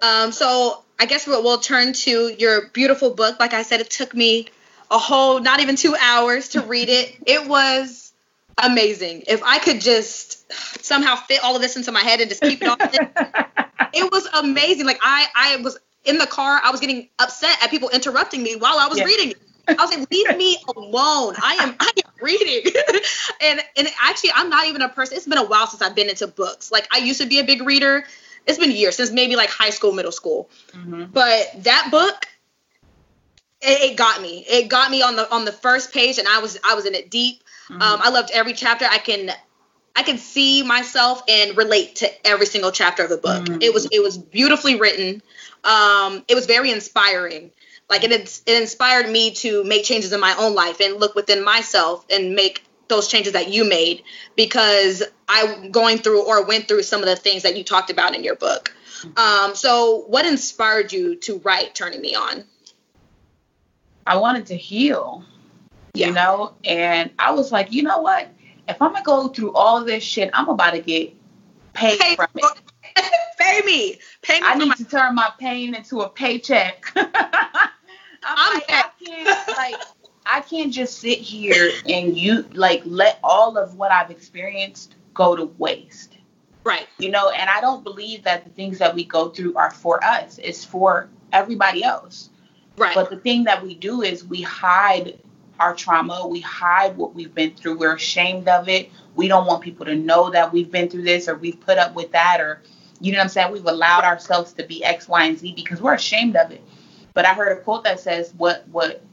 [0.01, 3.39] Um, so I guess we'll, we'll turn to your beautiful book.
[3.39, 4.47] Like I said, it took me
[4.91, 7.15] a whole, not even two hours to read it.
[7.25, 8.13] It was
[8.61, 9.23] amazing.
[9.27, 10.51] If I could just
[10.83, 12.77] somehow fit all of this into my head and just keep it all,
[13.93, 14.85] it was amazing.
[14.85, 18.55] Like I, I was in the car, I was getting upset at people interrupting me
[18.55, 19.05] while I was Yeah.
[19.05, 19.41] reading it.
[19.67, 21.35] I was like, leave me alone.
[21.41, 22.71] I am I am reading.
[23.41, 25.17] and and actually I'm not even a person.
[25.17, 26.71] It's been a while since I've been into books.
[26.71, 28.05] Like I used to be a big reader.
[28.45, 30.49] It's been years since maybe like high school, middle school.
[30.73, 31.11] Mhm.
[31.11, 32.27] But that book
[33.61, 34.45] it, it got me.
[34.47, 36.93] It got me on the on the first page and I was I was in
[36.95, 37.43] it deep.
[37.69, 37.81] Mhm.
[37.81, 38.85] Um I loved every chapter.
[38.89, 39.31] I can
[39.95, 43.45] I can see myself and relate to every single chapter of the book.
[43.45, 43.63] Mhm.
[43.63, 45.21] It was it was beautifully written.
[45.63, 47.51] Um, it was very inspiring.
[47.89, 51.43] Like it it inspired me to make changes in my own life and look within
[51.43, 54.03] myself and make those changes that you made
[54.35, 58.15] because I'm going through or went through some of the things that you talked about
[58.15, 58.73] in your book.
[59.17, 62.43] Um, so what inspired you to write Turning Me On?
[64.07, 65.23] I wanted to heal,
[65.93, 66.07] Yeah.
[66.07, 68.27] you know, and I was like, you know what?
[68.67, 71.13] If I'm gonna go through all this shit, I'm about to get
[71.73, 72.45] paid from it.
[73.37, 73.99] pay me.
[74.21, 76.91] Pay me I need my to turn my pain into a paycheck.
[76.95, 77.07] I'm,
[78.23, 79.75] I'm like, I can't like
[80.25, 85.35] I can't just sit here and you like let all of what I've experienced go
[85.35, 86.17] to waste.
[86.63, 86.87] right.
[86.97, 90.03] You know, and I don't believe that the things that we go through are for
[90.03, 90.39] us.
[90.41, 92.29] It's for everybody else.
[92.77, 92.95] Right.
[92.95, 95.19] But the thing that we do is we hide
[95.59, 97.77] our trauma, we hide what we've been through.
[97.77, 98.91] We're ashamed of it.
[99.15, 101.95] We don't want people to know that we've been through this or we've put up
[101.95, 102.61] with that or
[102.99, 103.51] you know what I'm saying?
[103.51, 106.61] We've allowed ourselves to be X, Y, and Z because we're ashamed of it.
[107.13, 109.03] But I heard a quote that says what what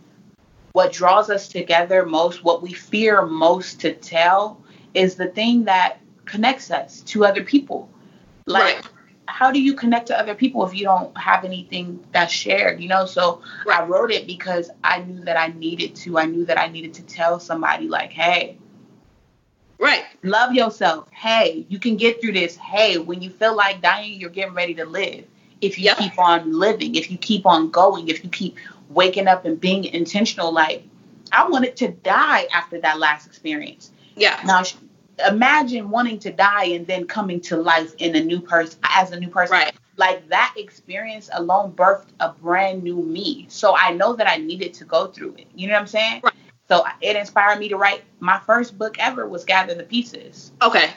[0.72, 4.62] what draws us together most, what we fear most to tell,
[4.94, 7.90] is the thing that connects us to other people.
[8.46, 8.86] Like Right.
[9.26, 12.88] how do you connect to other people if you don't have anything that's shared you
[12.88, 13.40] know so
[13.70, 16.92] i wrote it because i knew that i needed to i knew that i needed
[16.94, 18.58] to tell somebody like hey
[19.82, 20.04] Right.
[20.22, 24.30] love yourself hey you can get through this hey when you feel like dying you're
[24.30, 25.24] getting ready to live
[25.60, 25.98] if you Yep.
[25.98, 28.56] keep on living if you keep on going if you keep
[28.90, 30.84] waking up and being intentional like
[31.32, 34.40] i wanted to die after that last experience Yeah.
[34.46, 34.62] now,
[35.28, 39.20] imagine wanting to die and then coming to life in a new person as a
[39.20, 39.54] new person.
[39.54, 39.72] Right.
[39.96, 43.46] Like that experience alone birthed a brand new me.
[43.48, 45.46] So I know that I needed to go through it.
[45.54, 46.20] You know what I'm saying?
[46.24, 46.31] Right.
[46.72, 50.90] So it inspired me to write my first book ever was Gather the Pieces, Okay.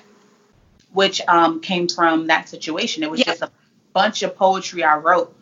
[0.93, 3.03] which um, came from that situation.
[3.03, 3.25] It was Yeah.
[3.25, 3.51] just a
[3.91, 5.35] bunch of poetry I wrote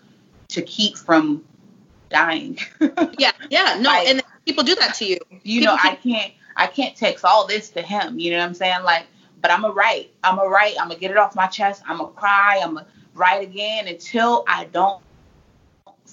[0.49, 1.43] to keep from
[2.09, 2.57] dying.
[3.19, 3.31] Yeah.
[3.51, 3.77] Yeah.
[3.79, 5.19] No, Like- and people do that to you.
[5.43, 8.17] you know, People I can't I can't text all this to him.
[8.17, 8.83] You know what I'm saying?
[8.83, 9.05] Like,
[9.39, 10.11] but I'm gonna write.
[10.23, 10.73] I'm gonna write.
[10.79, 11.83] I'm gonna get it off my chest.
[11.87, 12.59] I'm gonna cry.
[12.63, 14.99] I'm gonna write again until I don't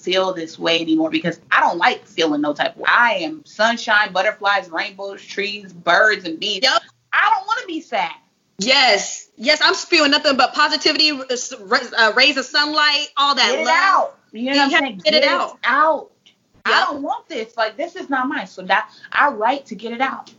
[0.01, 2.89] feel this way anymore because I don't like feeling no type of way.
[2.89, 6.61] I am sunshine, butterflies, rainbows, trees, birds, and bees.
[6.63, 6.83] Yep.
[7.13, 8.13] I don't want to be sad.
[8.59, 11.25] Yes, yes, I'm spewing nothing but positivity, uh,
[11.99, 13.75] uh, rays of sunlight, all that Get it love.
[13.75, 14.19] out.
[14.33, 14.99] You know You what I'm saying?
[14.99, 15.59] to get it out.
[15.65, 16.11] out.
[16.65, 17.57] I don't want this.
[17.57, 18.47] Like this is not mine.
[18.47, 20.31] So that I write to get it out.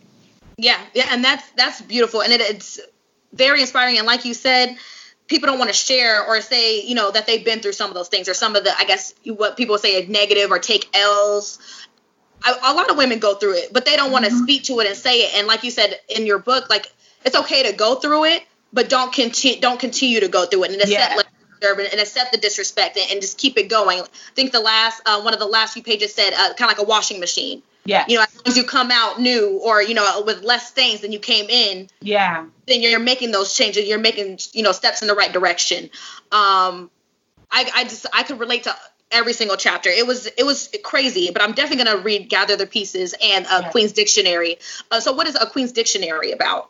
[0.57, 2.79] Yeah, yeah, and that's that's beautiful, and it, it's
[3.33, 3.97] very inspiring.
[3.97, 4.77] And like you said,
[5.31, 7.95] people don't want to share or say, you know, that they've been through some of
[7.95, 10.87] those things or some of the, I guess, what people say is negative or take
[10.93, 11.57] L's.
[12.43, 14.81] I, a lot of women go through it, but they don't want to speak to
[14.81, 15.35] it and say it.
[15.35, 16.91] And like you said in your book, like
[17.23, 20.71] it's okay to go through it, but don't continue don't continue to go through it
[20.71, 21.15] and accept Yeah.
[21.15, 21.27] like,
[21.63, 24.01] and accept the disrespect and, and just keep it going.
[24.01, 26.77] I think the last uh, one of the last few pages said uh, kind of
[26.77, 27.61] like a washing machine.
[27.85, 28.05] Yeah.
[28.07, 31.01] You know, as long as you come out new or you know with less stains
[31.01, 32.45] than you came in, yeah.
[32.67, 33.87] then you're making those changes.
[33.87, 35.85] You're making you know steps in the right direction.
[36.31, 36.91] Um,
[37.51, 38.75] I, I just I could relate to
[39.11, 39.89] every single chapter.
[39.89, 43.61] It was it was crazy, but I'm definitely gonna read Gather the Pieces and uh,
[43.63, 43.69] Yeah.
[43.71, 44.57] Queen's Dictionary.
[44.89, 46.69] Uh, so what is a Queen's Dictionary about?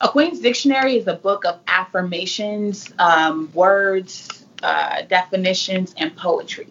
[0.00, 6.68] A Queen's Dictionary is a book of affirmations, um, words, uh, definitions, and poetry.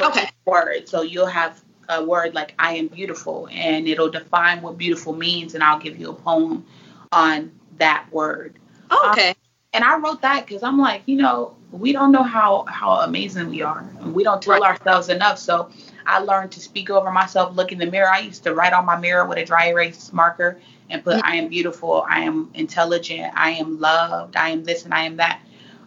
[0.00, 0.24] Okay.
[0.24, 0.88] each Word.
[0.88, 5.54] So you'll have a word like "I am beautiful," and it'll define what beautiful means,
[5.54, 6.64] and I'll give you a poem
[7.12, 8.58] on that word.
[8.90, 9.34] Oh, okay.
[9.72, 13.48] And I wrote that because I'm like, you know, we don't know how how amazing
[13.50, 14.78] we are, we don't tell Right.
[14.80, 15.38] ourselves enough.
[15.38, 15.70] So
[16.06, 18.08] I learned to speak over myself, look in the mirror.
[18.10, 21.36] I used to write on my mirror with a dry erase marker and put, "I
[21.36, 25.40] am beautiful, I am intelligent, I am loved, I am this and I am that,"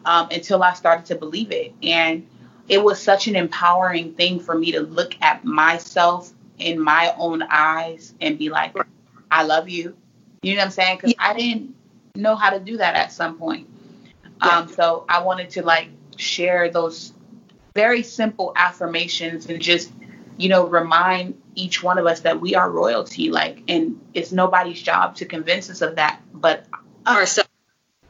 [0.05, 1.73] um, until I started to believe it.
[1.83, 2.27] And
[2.67, 7.43] it was such an empowering thing for me to look at myself in my own
[7.43, 8.75] eyes and be like,
[9.29, 9.95] "I love you."
[10.41, 10.97] You know what I'm saying?
[10.97, 11.75] Because I didn't
[12.15, 13.67] know how to do that at some point.
[14.41, 17.13] Um, so I wanted to like share those
[17.73, 19.91] very simple affirmations and just,
[20.37, 23.29] you know, remind each one of us that we are royalty.
[23.29, 26.65] Like, and it's nobody's job to convince us of that, but
[27.25, 27.43] so.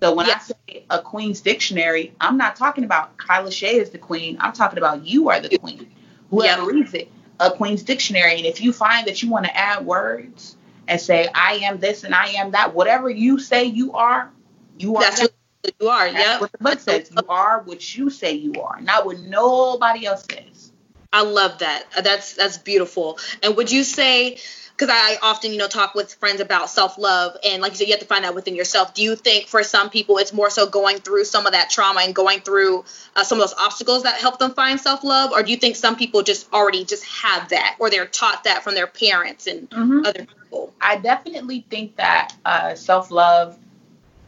[0.06, 0.36] So when Yeah.
[0.36, 0.40] I
[0.72, 4.38] say a queen's dictionary, I'm not talking about Kylelashay is the queen.
[4.40, 5.92] I'm talking about you are the queen.
[6.30, 6.68] Whoever Yeah.
[6.68, 8.36] reads it, a queen's dictionary.
[8.38, 10.56] And if you find that you want to add words
[10.88, 14.30] and say, I am this and I am that, whatever you say you are,
[14.78, 15.32] you are That's that.
[15.64, 16.08] what you are.
[16.08, 16.42] Yep.
[16.42, 17.10] what the book says.
[17.12, 20.72] You are what you say you are, not what nobody else says.
[21.12, 21.86] I love that.
[22.04, 23.18] That's that's beautiful.
[23.42, 24.38] And would you say,
[24.76, 27.88] because I often you know talk with friends about self love, and like you said,
[27.88, 28.94] you have to find that within yourself.
[28.94, 32.02] Do you think for some people it's more so going through some of that trauma
[32.02, 32.84] and going through
[33.16, 35.76] uh, some of those obstacles that help them find self love, or do you think
[35.76, 39.70] some people just already just have that, or they're taught that from their parents and
[39.70, 40.06] Mhm.
[40.06, 40.74] other people?
[40.82, 43.58] I definitely think that uh, self love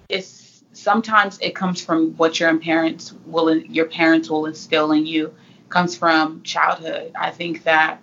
[0.10, 5.34] is sometimes it comes from what your parents will your parents will instill in you.
[5.70, 7.12] Comes from childhood.
[7.20, 8.02] I think that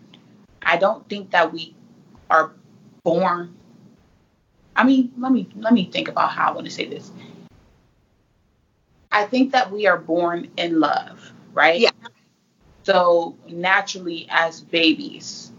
[0.62, 1.74] I don't think that we
[2.35, 2.53] are
[3.05, 3.55] born.
[4.77, 7.11] I mean, let me let me think about how I want to say this.
[9.12, 11.79] I think that we are born in love, right?
[11.81, 11.90] Yeah.
[12.83, 15.53] So naturally, as babies,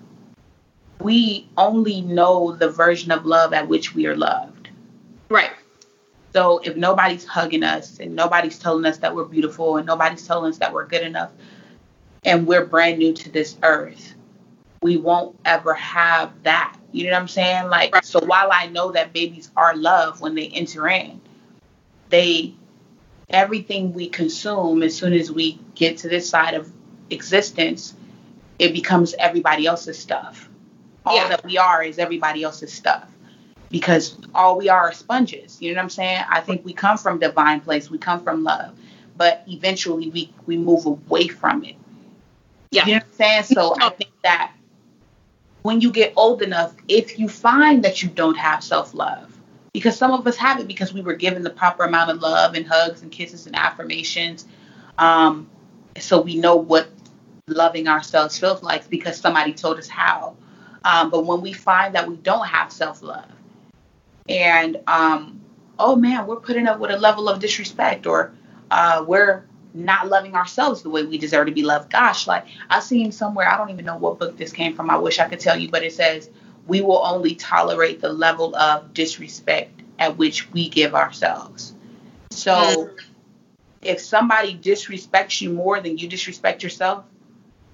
[0.99, 4.69] we only know the version of love at which we are loved.
[5.29, 5.51] Right.
[6.33, 10.49] So if nobody's hugging us and nobody's telling us that we're beautiful and nobody's telling
[10.49, 11.31] us that we're good enough
[12.25, 14.14] and we're brand new to this earth,
[14.85, 16.77] we won't ever have that.
[16.91, 17.69] You know what I'm saying?
[17.69, 18.05] Like, Right.
[18.05, 21.19] so while I know that babies are loved when they enter in,
[22.09, 22.53] they,
[23.31, 26.71] everything we consume as soon as we get to this side of
[27.09, 27.95] existence,
[28.59, 30.47] it becomes everybody else's stuff.
[31.03, 31.29] All Yeah.
[31.29, 33.09] that we are is everybody else's stuff
[33.71, 35.59] because all we are are sponges.
[35.61, 36.23] You know what I'm saying?
[36.29, 37.89] I think we come from divine place.
[37.89, 38.71] We come from love.
[39.17, 41.75] but eventually we we move away from it.
[42.71, 42.85] Yeah.
[42.85, 43.43] You know what I'm saying?
[43.43, 44.51] So I think that
[45.65, 49.35] when you get old enough, if you find that you don't have self love,
[49.73, 52.53] because some of us have it because we were given the proper amount of love
[52.53, 54.45] and hugs and kisses and affirmations.
[54.99, 55.49] Um,
[55.97, 56.89] so we know what
[57.47, 60.37] loving ourselves feels like because somebody told us how.
[60.83, 63.25] Um, but when we find that we don't have self love,
[64.29, 65.41] and um,
[65.79, 68.35] oh man, we're putting up with a level of disrespect, or
[68.69, 69.45] uh, we're
[69.75, 71.91] not loving ourselves the way we deserve to be loved.
[71.91, 74.89] Gosh, like I seen somewhere, I don't even know what book this came from.
[74.89, 76.29] I wish I could tell you, but it says
[76.67, 81.73] we will only tolerate the level of disrespect at which we give ourselves.
[82.31, 82.97] So mm-hmm.
[83.81, 87.05] if somebody disrespects you more than you disrespect yourself,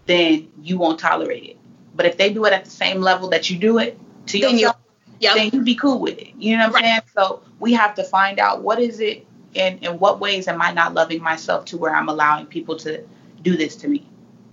[0.07, 1.57] then you won't tolerate it.
[1.95, 4.51] But if they do it at the same level that you do it to Then
[4.51, 4.77] you- yourself,
[5.19, 5.35] Yep.
[5.35, 6.29] then you be cool with it.
[6.39, 6.83] You know what I'm Right.
[6.83, 7.01] saying?
[7.15, 10.71] So we have to find out what is it and in what ways am I
[10.71, 13.03] not loving myself to where I'm allowing people to
[13.41, 14.05] do this to me.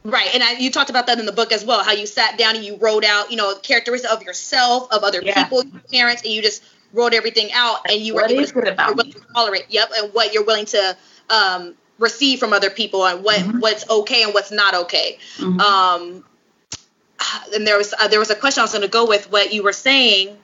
[0.05, 1.82] Right, and I, you talked about that in the book as well.
[1.82, 5.20] How you sat down and you wrote out, you know, characteristics of yourself, of other
[5.22, 5.42] Yeah.
[5.42, 8.88] people, your parents, and you just wrote everything out, and you were able to about
[8.88, 9.66] you're willing to tolerate.
[9.68, 10.96] Yep, and what you're willing to
[11.30, 13.61] um, receive from other people, and what Mhm.
[13.61, 15.18] what's okay and what's not okay.
[15.38, 15.61] Mhm.
[15.61, 16.24] Um,
[17.55, 19.53] and there was uh, there was a question I was going to go with what
[19.53, 20.38] you were saying.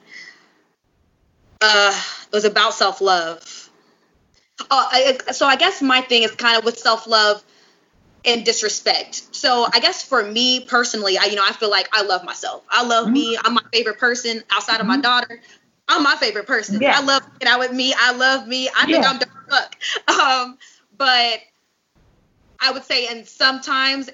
[1.63, 3.64] Uh, it was about self love.
[4.61, 7.43] Uh, I, so I guess my thing is kind of with self love
[8.25, 9.35] and disrespect.
[9.35, 12.63] So I guess for me personally, I you know I feel like I love myself.
[12.71, 13.37] I love me.
[13.43, 15.03] I'm my favorite person outside of my Mhm.
[15.03, 15.41] daughter.
[15.89, 16.81] I'm my favorite person.
[16.81, 16.97] Yeah.
[16.97, 17.93] I love hanging out with me.
[17.97, 18.69] I love me.
[18.69, 19.11] I think Yeah.
[19.11, 19.77] I'm as fuck.
[20.09, 20.59] Um,
[20.97, 21.41] but
[22.61, 24.09] I would say, and sometimes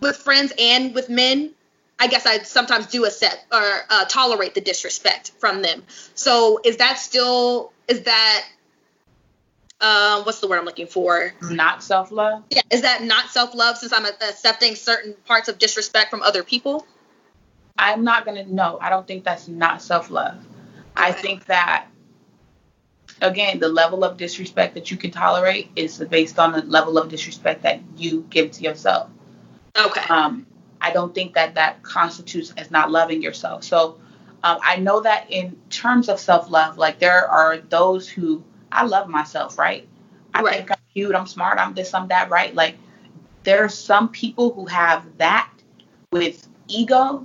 [0.00, 1.50] with friends and with men,
[1.98, 5.82] I guess I sometimes do accept or uh, tolerate the disrespect from them.
[6.14, 8.44] So is that still is that
[9.82, 11.34] uh, what's the word I'm looking for?
[11.42, 12.44] Not self love.
[12.50, 16.44] Yeah, is that not self love since I'm accepting certain parts of disrespect from other
[16.44, 16.86] people?
[17.76, 20.36] I'm not gonna no, I don't think that's not self love.
[20.96, 21.88] I think that
[23.20, 27.08] again, the level of disrespect that you can tolerate is based on the level of
[27.08, 29.10] disrespect that you give to yourself.
[29.76, 30.02] Okay.
[30.08, 30.46] Um,
[30.80, 33.64] I don't think that that constitutes as not loving yourself.
[33.64, 33.98] So
[34.44, 38.84] um, I know that in terms of self love, like there are those who I
[38.84, 39.86] love myself, right?
[40.34, 40.56] I Right.
[40.56, 42.54] think I'm cute, I'm smart, I'm this, I'm that, right?
[42.54, 42.76] Like
[43.44, 45.50] there are some people who have that
[46.12, 47.24] with ego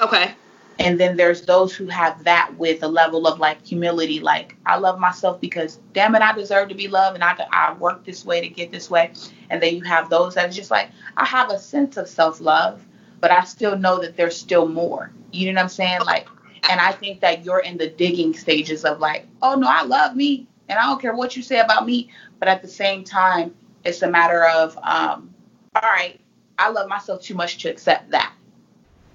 [0.00, 0.34] Okay.
[0.78, 4.76] and then there's those who have that with a level of like humility like i
[4.76, 8.24] love myself because damn it i deserve to be loved and i, I work this
[8.24, 9.12] way to get this way
[9.50, 12.84] and then you have those that are just like i have a sense of self-love
[13.20, 16.26] but i still know that there's still more you know what i'm saying like
[16.68, 20.16] and i think that you're in the digging stages of like oh no i love
[20.16, 23.54] me and i don't care what you say about me but at the same time
[23.84, 25.32] it's a matter of um
[25.74, 26.20] all right
[26.58, 28.32] i love myself too much to accept that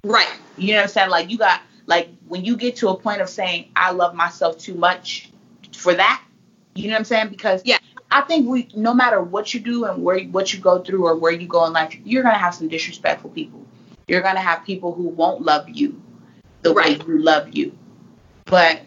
[0.03, 0.27] Right.
[0.57, 1.09] you know what I'm saying?
[1.09, 4.57] Like you got like when you get to a point of saying I love myself
[4.57, 5.29] too much
[5.75, 6.23] for that,
[6.75, 7.29] you know what I'm saying?
[7.29, 7.77] Because Yeah.
[8.11, 11.15] I think we no matter what you do and where what you go through or
[11.17, 13.65] where you go in life, you're gonna have some disrespectful people.
[14.07, 16.01] You're gonna have people who won't love you
[16.61, 16.97] the Right.
[16.99, 17.77] way you love you.
[18.45, 18.79] But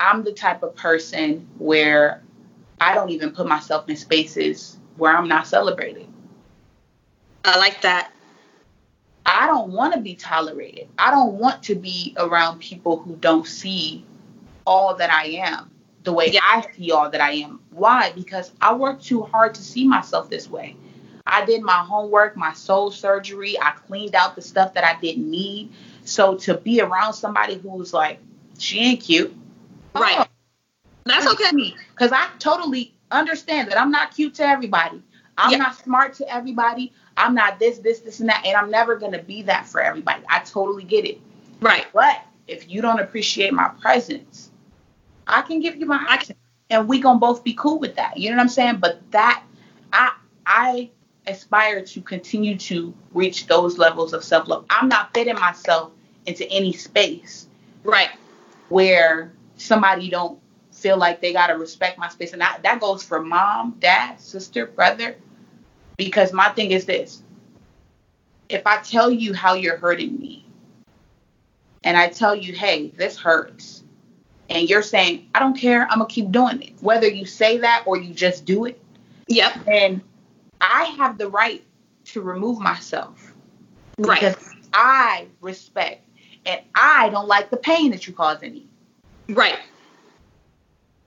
[0.00, 2.22] I'm the type of person where
[2.80, 6.08] I don't even put myself in spaces where I'm not celebrated.
[7.44, 8.12] I like that.
[9.26, 10.88] I don't want to be tolerated.
[10.98, 14.04] I don't want to be around people who don't see
[14.66, 15.70] all that I am
[16.04, 16.40] the way Yeah.
[16.42, 17.60] I see all that I am.
[17.70, 18.12] Why?
[18.12, 20.76] Because I worked too hard to see myself this way.
[21.26, 23.58] I did my homework, my soul surgery.
[23.60, 25.72] I cleaned out the stuff that I didn't need.
[26.04, 28.18] So to be around somebody who's like,
[28.58, 29.34] she ain't cute.
[30.00, 30.16] Right.
[30.18, 30.24] Oh.
[31.06, 31.52] That's okay.
[31.52, 35.02] Me Because I totally understand that I'm not cute to everybody.
[35.38, 35.58] I'm Yeah.
[35.58, 36.92] not smart to everybody.
[37.16, 38.44] I'm not this, this, this, and that.
[38.44, 40.22] And I'm never going to be that for everybody.
[40.28, 41.20] I totally get it.
[41.60, 41.86] Right.
[41.92, 44.50] But if you don't appreciate my presence,
[45.26, 46.38] I can give you my accent.
[46.70, 48.18] And we going to both be cool with that.
[48.18, 48.76] You know what I'm saying?
[48.76, 49.42] But that,
[49.92, 50.12] I,
[50.46, 50.90] I
[51.26, 54.66] aspire to continue to reach those levels of self love.
[54.70, 55.92] I'm not fitting myself
[56.26, 57.46] into any space
[57.84, 58.10] Right.
[58.68, 60.40] where somebody don't
[60.72, 64.66] feel like they gotta respect my space, and that that goes for mom, dad, sister,
[64.66, 65.16] brother.
[65.96, 67.22] Because my thing is this:
[68.48, 70.46] if I tell you how you're hurting me,
[71.84, 73.82] and I tell you, hey, this hurts,
[74.48, 77.84] and you're saying, I don't care, I'm gonna keep doing it, whether you say that
[77.86, 78.80] or you just do it,
[79.28, 79.64] Yep.
[79.66, 80.02] then
[80.60, 81.64] I have the right
[82.06, 83.34] to remove myself
[83.98, 84.20] Right.
[84.20, 84.36] because
[84.72, 86.08] I respect
[86.46, 88.66] and I don't like the pain that you causing me.
[89.28, 89.58] Right.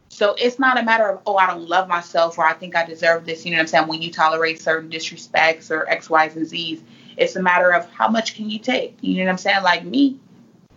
[0.09, 2.85] So it's not a matter of, oh, I don't love myself or I think I
[2.85, 3.45] deserve this.
[3.45, 3.87] You know what I'm saying?
[3.87, 6.83] When you tolerate certain disrespects or X, Y's, and Z's,
[7.17, 8.97] it's a matter of how much can you take?
[9.01, 9.63] You know what I'm saying?
[9.63, 10.19] Like me,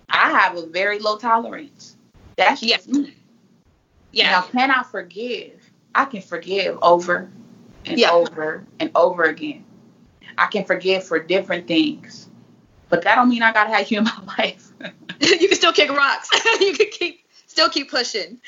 [0.09, 1.97] I have a very low tolerance.
[2.37, 3.15] That's just me.
[4.13, 4.31] Yeah.
[4.31, 5.61] Now, can I forgive?
[5.95, 7.31] I can forgive over
[7.85, 8.13] and Yeah.
[8.13, 9.65] over and over again.
[10.39, 12.29] I can forgive for different things,
[12.89, 14.73] but that don't mean I gotta have you in my life.
[15.21, 16.31] you can still kick rocks.
[16.61, 17.24] you can keep
[17.55, 18.41] still keep pushing.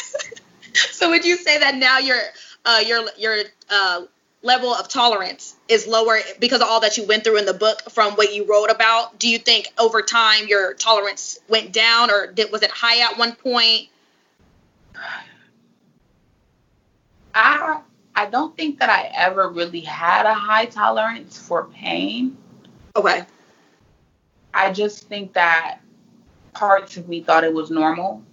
[0.72, 2.18] so would you say that now your
[2.64, 3.36] uh, your your
[3.68, 4.00] uh,
[4.42, 7.90] level of tolerance is lower because of all that you went through in the book
[7.90, 9.18] from what you wrote about?
[9.18, 13.18] Do you think over time your tolerance went down, or did, was it high at
[13.18, 13.88] one point?
[17.34, 17.80] I
[18.16, 22.38] I don't think that I ever really had a high tolerance for pain.
[22.96, 23.26] Okay.
[24.54, 25.80] I just think that
[26.54, 28.24] parts of me thought it was normal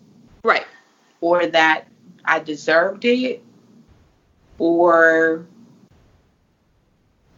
[0.48, 0.66] Right.
[1.20, 1.88] or that
[2.24, 3.44] I deserved it
[4.58, 5.46] or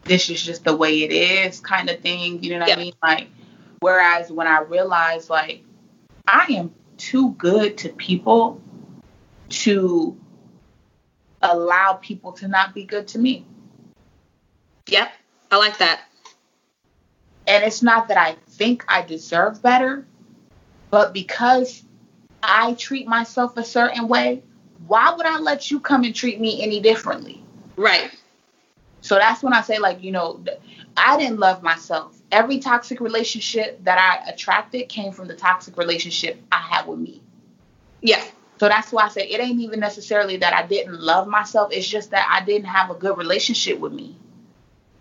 [0.03, 2.76] this is just the way it is kind of thing, you know what Yeah.
[2.76, 2.93] I mean?
[3.01, 3.28] Like
[3.80, 5.64] whereas when I realized like
[6.28, 8.62] I am too good to people
[9.49, 10.18] to
[11.41, 13.45] allow people to not be good to me.
[14.88, 15.12] Yep.
[15.51, 16.01] I like that.
[17.47, 20.05] And it's not that I think I deserve better,
[20.91, 21.84] but because
[22.41, 24.43] I treat myself a certain way,
[24.87, 27.43] why would I let you come and treat me any differently?
[27.75, 28.11] Right.
[29.01, 30.43] So that's when I say, like, you know,
[30.97, 32.17] I didn't love myself.
[32.31, 37.21] Every toxic relationship that I attracted came from the toxic relationship I had with me.
[38.01, 38.23] Yeah.
[38.59, 41.71] So that's why I say it ain't even necessarily that I didn't love myself.
[41.71, 44.17] It's just that I didn't have a good relationship with me.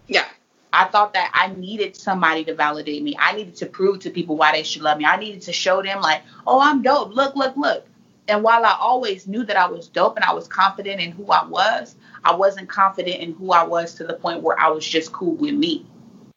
[0.07, 0.27] Yeah.
[0.73, 3.17] I thought that I needed somebody to validate me.
[3.19, 5.05] I needed to prove to people why they should love me.
[5.05, 7.15] I needed to show them, like, oh, I'm dope.
[7.15, 7.87] Look, look, look.
[8.29, 11.27] And while I always knew that I was dope and I was confident in who
[11.31, 14.87] I was, I wasn't confident in who I was to the point where I was
[14.87, 15.87] just cool with me.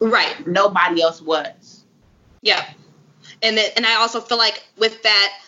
[0.00, 0.46] Right.
[0.46, 1.84] Nobody else was.
[2.40, 2.64] Yeah.
[3.42, 5.38] And then, and I also feel like with that,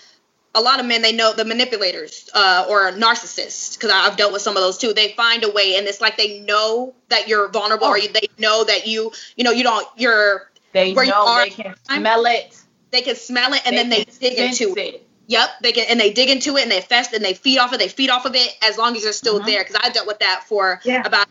[0.54, 4.42] a lot of men they know the manipulators uh, or narcissists because I've dealt with
[4.42, 4.92] some of those too.
[4.92, 8.64] They find a way, and it's like they know that you're vulnerable, or they know
[8.64, 10.50] that you, you know, you don't, you're.
[10.72, 12.60] They Where you know are- they can smell it.
[12.90, 14.94] They can smell it, and then they dig into it.
[14.94, 15.08] it.
[15.26, 17.72] Yep, they can, and they dig into it, and they fest, and they feed off
[17.72, 19.46] of, they feed off of it as long as you're still Mhm.
[19.46, 19.64] there.
[19.64, 21.02] Because I dealt with that for Yeah.
[21.04, 21.26] about,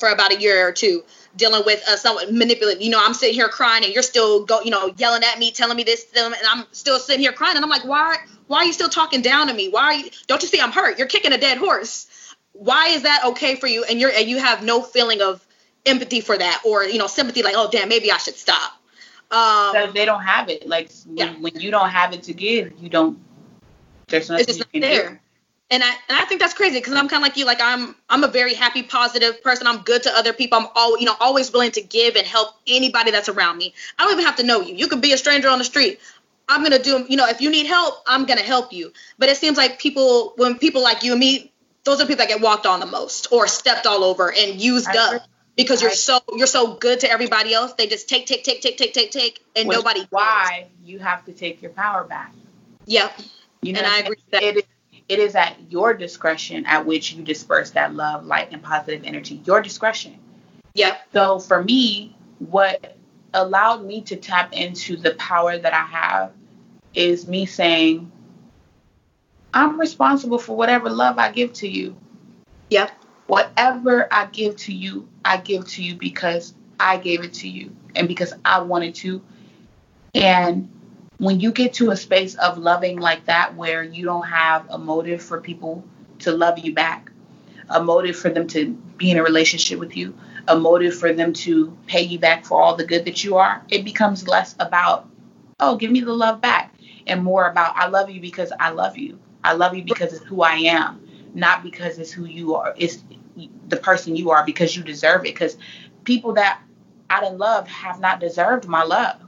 [0.00, 1.02] for about a year or two,
[1.36, 2.82] dealing with uh, someone manipulative.
[2.82, 5.50] You know, I'm sitting here crying, and you're still go, you know, yelling at me,
[5.50, 8.16] telling me this, them, and I'm still sitting here crying, and I'm like, why,
[8.48, 9.68] why are you still talking down to me?
[9.70, 10.10] Why are you?
[10.26, 10.98] Don't you see I'm hurt?
[10.98, 12.06] You're kicking a dead horse.
[12.52, 13.84] Why is that okay for you?
[13.84, 15.46] And you're, and you have no feeling of
[15.86, 18.72] empathy for that, or you know, sympathy, like, oh damn, maybe I should stop.
[19.30, 20.66] Um, Because they don't have it.
[20.66, 21.32] Like when, Yeah.
[21.34, 23.18] when you don't have it to give, you don't.
[24.08, 25.10] There's nothing it's just you not there.
[25.10, 25.18] do.
[25.70, 27.44] And I and I think that's crazy because I'm kind of like you.
[27.44, 29.66] Like I'm I'm a very happy, positive person.
[29.66, 30.58] I'm good to other people.
[30.58, 33.74] I'm all you know always willing to give and help anybody that's around me.
[33.98, 34.74] I don't even have to know you.
[34.74, 36.00] You could be a stranger on the street.
[36.48, 38.94] I'm gonna do you know if you need help, I'm gonna help you.
[39.18, 41.52] But it seems like people when people like you and me,
[41.84, 44.88] those are people that get walked on the most or stepped all over and used
[44.88, 45.26] I up agree.
[45.56, 47.74] because you're I- so you're so good to everybody else.
[47.74, 50.00] They just take take take take take take take and Which nobody.
[50.00, 52.32] is why you have to take your power back.
[52.86, 53.20] Yep.
[53.62, 54.42] You know, And I agree that.
[54.42, 54.62] It is,
[55.08, 59.40] it is at your discretion at which you disperse that love, light, and positive energy.
[59.44, 60.18] Your discretion.
[60.74, 61.00] Yep.
[61.12, 62.96] So for me, what
[63.34, 66.32] allowed me to tap into the power that I have
[66.94, 68.10] is me saying,
[69.52, 71.96] I'm responsible for whatever love I give to you.
[72.70, 72.90] Yep.
[73.26, 77.74] Whatever I give to you, I give to you because I gave it to you
[77.94, 79.22] and because I wanted to.
[80.14, 80.70] And
[81.18, 84.78] when you get to a space of loving like that, where you don't have a
[84.78, 85.84] motive for people
[86.20, 87.10] to love you back,
[87.68, 90.16] a motive for them to be in a relationship with you,
[90.46, 93.62] a motive for them to pay you back for all the good that you are,
[93.68, 95.08] it becomes less about,
[95.60, 96.74] oh, give me the love back,
[97.06, 99.18] and more about, I love you because I love you.
[99.42, 102.74] I love you because it's who I am, not because it's who you are.
[102.76, 103.02] It's
[103.68, 105.34] the person you are because you deserve it.
[105.34, 105.56] Because
[106.04, 106.60] people that
[107.10, 109.20] I didn't love have not deserved my love.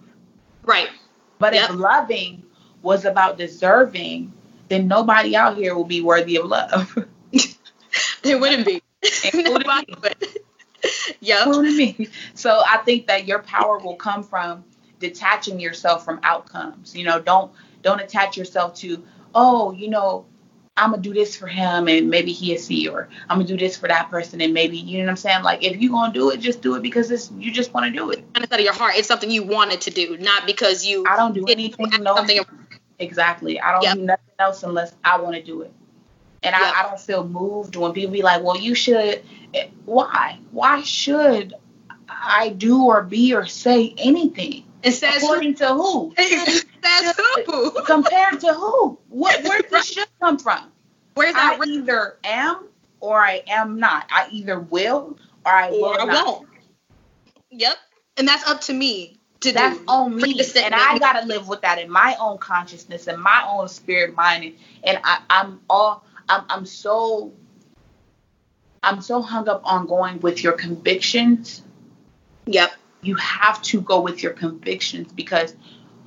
[0.62, 0.88] Right.
[1.40, 1.70] But Yep.
[1.70, 2.44] if loving
[2.82, 4.32] was about deserving,
[4.68, 6.96] then nobody out here will be worthy of love.
[8.22, 8.82] They wouldn't be.
[9.34, 10.16] Nobody would.
[11.20, 11.46] Yep.
[11.46, 12.08] Including me.
[12.34, 14.64] So I think that your power will come from
[15.00, 16.96] detaching yourself from outcomes.
[16.96, 20.26] You know, don't don't attach yourself to, oh, you know,
[20.80, 23.76] I'm gonna do this for him and maybe he'll see, or I'm gonna do this
[23.76, 25.42] for that person and maybe you know what I'm saying.
[25.42, 27.92] Like if you gonna do it, just do it because it's you just want to
[27.92, 28.24] do it.
[28.34, 28.94] Of out of your heart.
[28.96, 31.04] It's something you wanted to do, not because you.
[31.06, 31.90] I don't do anything.
[32.00, 32.40] No, something-
[32.98, 33.60] exactly.
[33.60, 33.94] I don't Yep.
[33.96, 35.72] do nothing else unless I want to do it.
[36.42, 36.72] And Yeah.
[36.74, 39.22] I, I don't feel moved when people be like, well, you should.
[39.54, 40.38] eh, Why?
[40.52, 41.52] Why should
[42.08, 44.64] I do or be or say anything?
[44.82, 45.26] It says who?
[45.26, 46.14] According to who?
[46.82, 47.70] It says who?
[47.84, 48.98] Compared to who?
[49.08, 49.42] What?
[49.44, 50.70] Where does this should come from?
[51.14, 51.66] Where's I that?
[51.66, 52.68] either am
[53.00, 54.06] or I am not.
[54.10, 56.26] I either will or I will Or I not.
[56.26, 56.48] won't.
[57.50, 57.76] Yep.
[58.16, 59.84] And that's up to me to That's do.
[59.88, 63.68] on me, and I gotta live with that in my own consciousness and my own
[63.68, 64.54] spirit, mind, and,
[64.84, 67.32] and I, I'm all I'm I'm so
[68.82, 71.62] I'm so hung up on going with your convictions.
[72.46, 72.72] Yep.
[73.02, 75.54] You have to go with your convictions because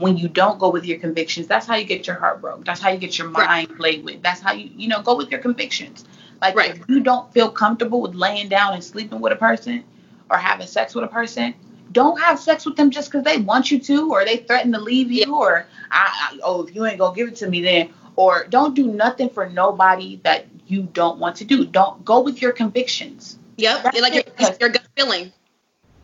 [0.03, 2.65] when you don't go with your convictions, that's how you get your heart broke.
[2.65, 3.47] That's how you get your Right.
[3.67, 4.21] mind played with.
[4.21, 6.03] That's how you you know go with your convictions.
[6.41, 6.71] Like Right.
[6.75, 9.83] if you don't feel comfortable with laying down and sleeping with a person
[10.29, 11.55] or having sex with a person,
[11.93, 14.79] don't have sex with them just because they want you to or they threaten to
[14.79, 17.93] leave you or I, I oh if you ain't gonna give it to me then
[18.17, 21.65] or don't do nothing for nobody that you don't want to do.
[21.65, 23.37] Don't go with your convictions.
[23.57, 23.83] Yep.
[23.83, 24.23] That's like your,
[24.59, 25.31] your gut feeling.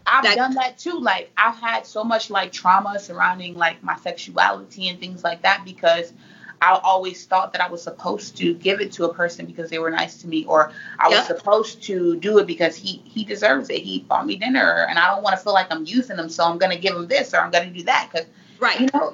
[0.10, 1.00] I've That- done that too.
[1.00, 5.64] Like I've had so much like trauma surrounding like my sexuality and things like that
[5.66, 6.14] because
[6.62, 9.80] I always thought that I was supposed to give it to a person because they
[9.80, 13.70] were nice to me, or I was supposed to do it because he he deserves
[13.70, 13.82] it.
[13.82, 16.44] He bought me dinner, and I don't want to feel like I'm using him, so
[16.44, 18.28] I'm gonna give him this or I'm gonna do that because
[18.60, 18.78] Right.
[18.82, 19.14] you know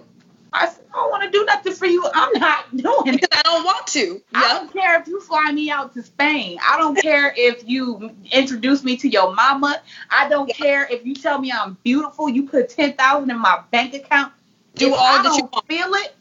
[0.56, 2.06] I, s- I don't want to do nothing for you.
[2.14, 3.22] I'm not doing it.
[3.22, 4.22] because I don't want to.
[4.34, 6.58] I don't care if you fly me out to Spain.
[6.64, 9.82] I don't care if you introduce me to your mama.
[10.10, 12.30] I don't care if you tell me I'm beautiful.
[12.30, 14.34] You put ten thousand in my bank account.
[14.76, 15.68] Do If all I that you want.
[15.68, 16.16] feel it.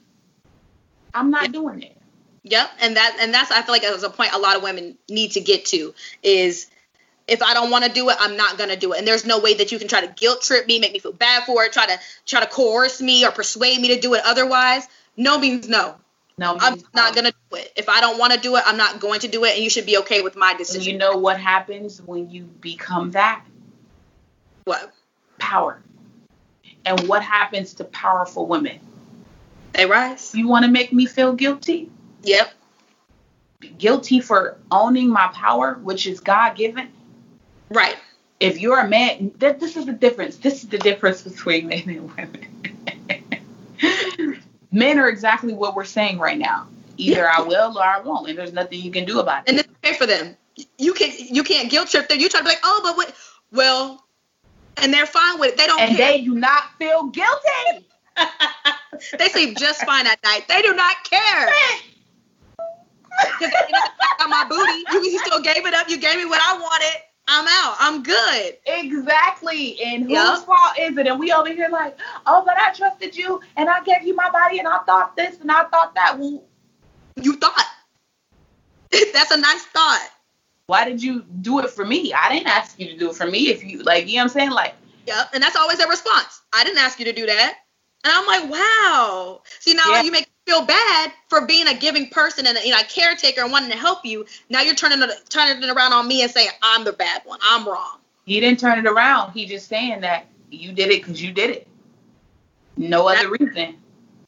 [1.12, 1.48] I'm not Yeah.
[1.52, 1.96] doing it.
[2.46, 4.98] Yep, and that and that's I feel like that's a point a lot of women
[5.08, 6.66] need to get to is
[7.26, 8.98] if I don't want to do it, I'm not gonna do it.
[8.98, 11.12] And there's no way that you can try to guilt trip me, make me feel
[11.12, 14.22] bad for it, try to try to coerce me or persuade me to do it
[14.24, 14.86] otherwise.
[15.16, 15.94] No means no.
[16.36, 17.22] No, I'm means not no.
[17.22, 17.72] gonna do it.
[17.76, 19.70] If I don't want to do it, I'm not going to do it, and you
[19.70, 20.92] should be okay with my And decision.
[20.92, 23.44] you know what happens when you become that
[24.64, 24.92] what?
[25.38, 25.80] power,
[26.84, 28.80] and what happens to powerful women?
[29.72, 30.34] They rise.
[30.34, 31.90] You want to make me feel guilty?
[32.22, 32.52] Yep.
[33.78, 36.92] Guilty for owning my power, which is God given.
[37.74, 37.96] Right.
[38.40, 40.36] if you're a man, th- this is the difference.
[40.36, 44.40] This is the difference between men and women.
[44.72, 46.68] men are exactly what we're saying right now.
[46.96, 49.50] Either I will or I won't, and there's nothing you can do about it.
[49.50, 50.36] And it's okay for them.
[50.78, 51.18] You can't.
[51.18, 52.20] you can't guilt trip them.
[52.20, 53.12] You try to be like, oh, but what?
[53.50, 54.04] Well,
[54.76, 55.56] and they're fine with it.
[55.56, 56.12] They don't And care.
[56.12, 57.86] they do not feel guilty.
[59.18, 60.44] They sleep just fine at night.
[60.48, 61.52] They do not care.
[63.38, 63.80] Because I
[64.18, 64.84] got my booty.
[64.92, 65.88] You, you still gave it up.
[65.88, 67.00] You gave me what I wanted.
[67.26, 67.76] I'm out.
[67.80, 68.56] I'm good.
[68.66, 69.80] Exactly.
[69.82, 70.38] And whose Yep.
[70.46, 71.06] fault is it?
[71.06, 74.30] And we over here like, oh, but I trusted you, and I gave you my
[74.30, 76.18] body, and I thought this, and I thought that.
[76.18, 76.42] Well,
[77.16, 77.64] You thought.
[79.12, 80.08] That's a nice thought.
[80.66, 82.12] why did you do it for me?
[82.12, 83.48] I didn't ask you to do it for me.
[83.48, 84.50] If you like, you know what I'm saying?
[84.50, 84.74] Like,
[85.06, 85.30] Yep.
[85.34, 86.40] And that's always their response.
[86.54, 87.56] I didn't ask you to do that.
[88.04, 89.42] And I'm like, wow.
[89.60, 90.02] See, now Yeah.
[90.02, 93.42] you make feel bad for being a giving person and a, you know, a caretaker
[93.42, 94.26] and wanting to help you.
[94.48, 97.38] Now you're turning it, turning it around on me and saying I'm the bad one.
[97.42, 97.98] I'm wrong.
[98.24, 99.32] He didn't turn it around.
[99.32, 101.68] He just saying that you did it because you did it.
[102.76, 103.76] No other reason.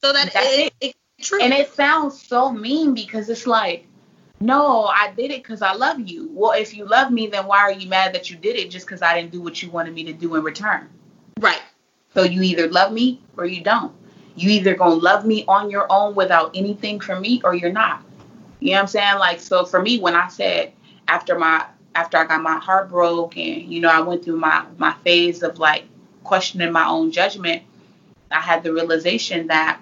[0.02, 1.42] So that That's it, it, it's true.
[1.42, 3.86] And it sounds so mean because it's like,
[4.40, 6.30] no, I did it because I love you.
[6.32, 8.86] Well, if you love me, then why are you mad that you did it just
[8.86, 10.88] because I didn't do what you wanted me to do in return?
[11.40, 11.60] right.
[12.14, 13.94] So you either love me or you don't.
[14.36, 18.02] You either gonna love me on your own without anything from me or you're not.
[18.60, 19.18] You know what I'm saying?
[19.18, 20.72] Like so for me when I said
[21.08, 24.66] after my after I got my heart broke and you know I went through my
[24.78, 25.84] my phase of like
[26.24, 27.62] questioning my own judgment,
[28.30, 29.80] I had the realization that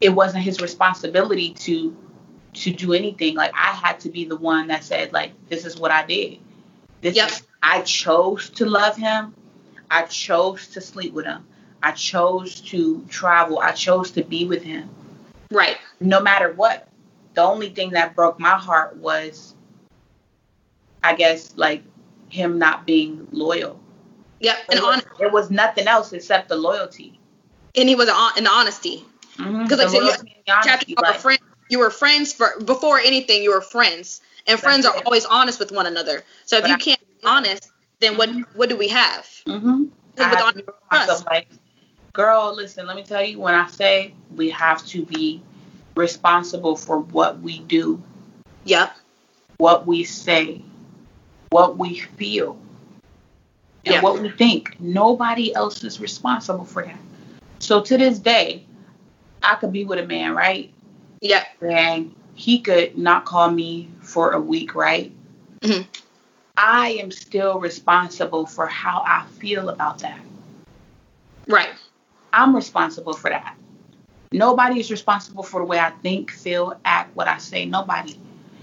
[0.00, 1.96] it wasn't his responsibility to
[2.54, 3.34] to do anything.
[3.34, 6.38] Like I had to be the one that said like this is what I did.
[7.00, 7.28] This Yep.
[7.28, 9.34] is, I chose to love him.
[9.90, 11.46] I chose to sleep with him.
[11.84, 13.58] I chose to travel.
[13.60, 14.88] I chose to be with him.
[15.50, 15.76] Right.
[16.00, 16.88] No matter what.
[17.34, 19.54] The only thing that broke my heart was
[21.02, 21.82] I guess like
[22.30, 23.78] him not being loyal.
[24.40, 24.56] Yep.
[24.70, 27.20] And It it was nothing else except the loyalty.
[27.76, 29.04] and he was on in honesty.
[29.36, 32.98] Because Because like I said, you, chapter you were friend, you were friends for before
[33.00, 33.42] anything.
[33.42, 35.02] You were friends, and friends are it.
[35.06, 36.22] always honest with one another.
[36.46, 37.70] So if But you I- can't be honest,
[38.00, 39.26] then what what do we have?
[39.46, 39.84] Mm-hmm.
[40.18, 41.48] I With had on- to be with myself like,
[42.14, 45.42] girl, listen, let me tell you, when I say we have to be
[45.96, 48.02] responsible for what we do,
[48.64, 48.96] Yep.
[49.58, 50.62] what we say,
[51.50, 52.56] what we feel,
[53.84, 54.00] and Yeah.
[54.00, 54.80] what we think.
[54.80, 56.98] Nobody else is responsible for that.
[57.58, 58.64] So to this day,
[59.42, 60.72] I could be with a man, right?
[61.20, 61.46] Yep.
[61.62, 65.12] And he could not call me for a week, right?
[65.62, 65.86] Mhm.
[66.56, 70.20] I am still responsible for how I feel about that.
[71.48, 71.70] Right.
[72.34, 73.56] I'm responsible for that.
[74.32, 77.64] Nobody is responsible for the way I think, feel, act, what I say.
[77.64, 78.18] Nobody.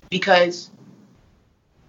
[0.09, 0.69] Because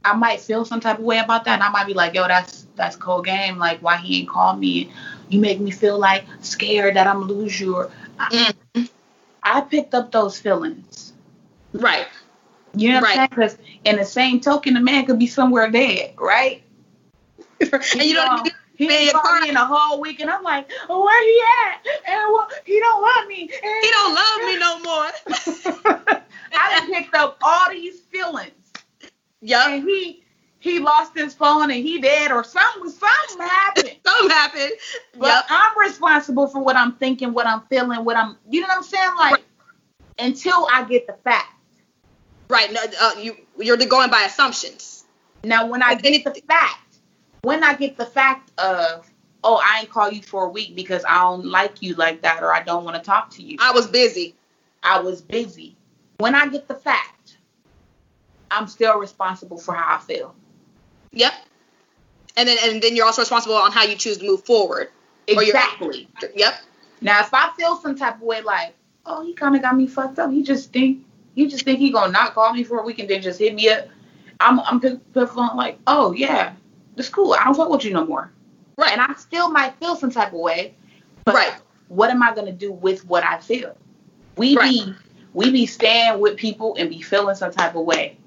[0.04, 2.28] I might feel some type of way about that and I might be like, yo,
[2.28, 3.58] that's that's cold game.
[3.58, 4.92] Like why he ain't call me?
[5.28, 8.88] You make me feel like scared that I'm lose you or I, Mhm.
[9.42, 11.12] I picked up those feelings.
[11.72, 12.06] Right.
[12.74, 13.10] You know what Right.
[13.10, 13.28] I'm saying?
[13.30, 16.62] Because in the same token, a man could be somewhere dead, right?
[17.60, 18.52] and you don't.
[18.82, 22.10] He me in a whole week, and I'm like, oh, where he at?
[22.12, 23.42] And well, he don't love me.
[23.42, 26.22] And He don't love me no more.
[26.54, 28.52] I done picked up all these feelings,
[29.40, 29.68] Yeah.
[29.68, 30.24] and he
[30.58, 33.90] he lost his phone, and he dead, or something something happened.
[34.06, 34.72] Something happened.
[35.18, 35.46] But Yup.
[35.48, 38.36] I'm responsible for what I'm thinking, what I'm feeling, what I'm.
[38.50, 39.10] You know what I'm saying?
[39.18, 39.44] Like
[40.18, 41.54] until I get the fact.
[42.48, 42.72] Right.
[42.72, 45.04] No, uh, you you're going by assumptions.
[45.44, 46.91] Now, when I get the fact,
[47.42, 49.10] when I get the fact of,
[49.44, 52.42] oh, I ain't call you for a week because I don't like you like that,
[52.42, 53.58] or I don't want to talk to you.
[53.60, 54.34] I was busy.
[54.82, 55.76] I was busy.
[56.18, 57.38] When I get the fact,
[58.50, 60.34] I'm still responsible for how I feel.
[61.12, 61.32] Yep.
[62.36, 64.88] And then and then you're also responsible on how you choose to move forward.
[65.26, 66.08] Exactly.
[66.34, 66.54] Yep.
[67.00, 68.74] Now, if I feel some type of way, like,
[69.04, 70.30] oh, he kind of got me fucked up.
[70.30, 73.10] He just think he just think he gonna not call me for a week and
[73.10, 73.88] then just hit me up.
[74.40, 76.54] I'm I'm pick phone like, oh yeah,
[76.96, 77.34] it's cool.
[77.34, 78.30] I don't fuck with you no more.
[78.76, 78.92] Right.
[78.92, 80.74] And I still might feel some type of way.
[81.24, 81.52] But Right.
[81.88, 83.76] what am I gonna do with what I feel?
[84.36, 84.70] We Right.
[84.70, 84.94] be
[85.34, 88.18] we be staying with people and be feeling some type of way.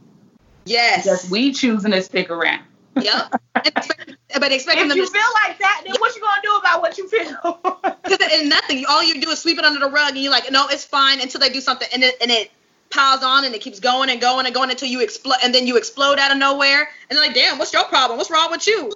[0.66, 1.06] Yes.
[1.06, 2.62] Just we choosing to stick around.
[2.96, 3.36] Yep.
[3.66, 6.42] Expect- but expecting them If them you to feel like that, then what you gonna
[6.44, 7.60] do about what you feel?
[8.04, 8.86] Because and nothing.
[8.88, 11.22] All you do is sweep it under the rug, and you're like, no, it's fine
[11.22, 12.52] until they do something, and it and it
[12.90, 15.68] piles on, and it keeps going and going and going until you explode, and then
[15.68, 18.18] you explode out of nowhere, and they're like, damn, what's your problem?
[18.18, 18.92] What's wrong with you?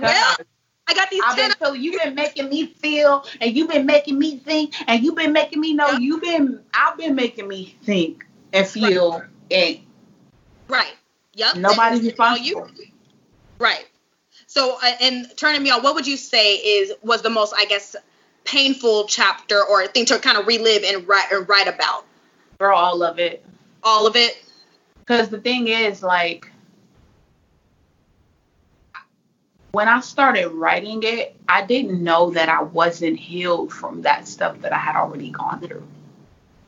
[0.00, 0.36] Well,
[0.86, 4.18] I got these I've been telling you've been making me feel, and you've been making
[4.18, 5.92] me think, and you've been making me know.
[5.92, 9.78] You've been, I've been making me think and feel, and
[10.68, 10.94] Right.
[11.34, 11.56] Yep.
[11.56, 12.68] nobody's and you-
[13.58, 13.86] Right.
[14.46, 17.64] So, uh, and turning me on, what would you say is was the most, I
[17.66, 17.96] guess,
[18.44, 22.04] painful chapter or thing to kind of relive and write and write about?
[22.58, 23.44] For all of it,
[23.84, 24.42] All of it.
[24.98, 26.50] because the thing is, like,
[29.72, 34.60] when I started writing it, I didn't know that I wasn't healed from that stuff
[34.62, 35.86] that I had already gone through.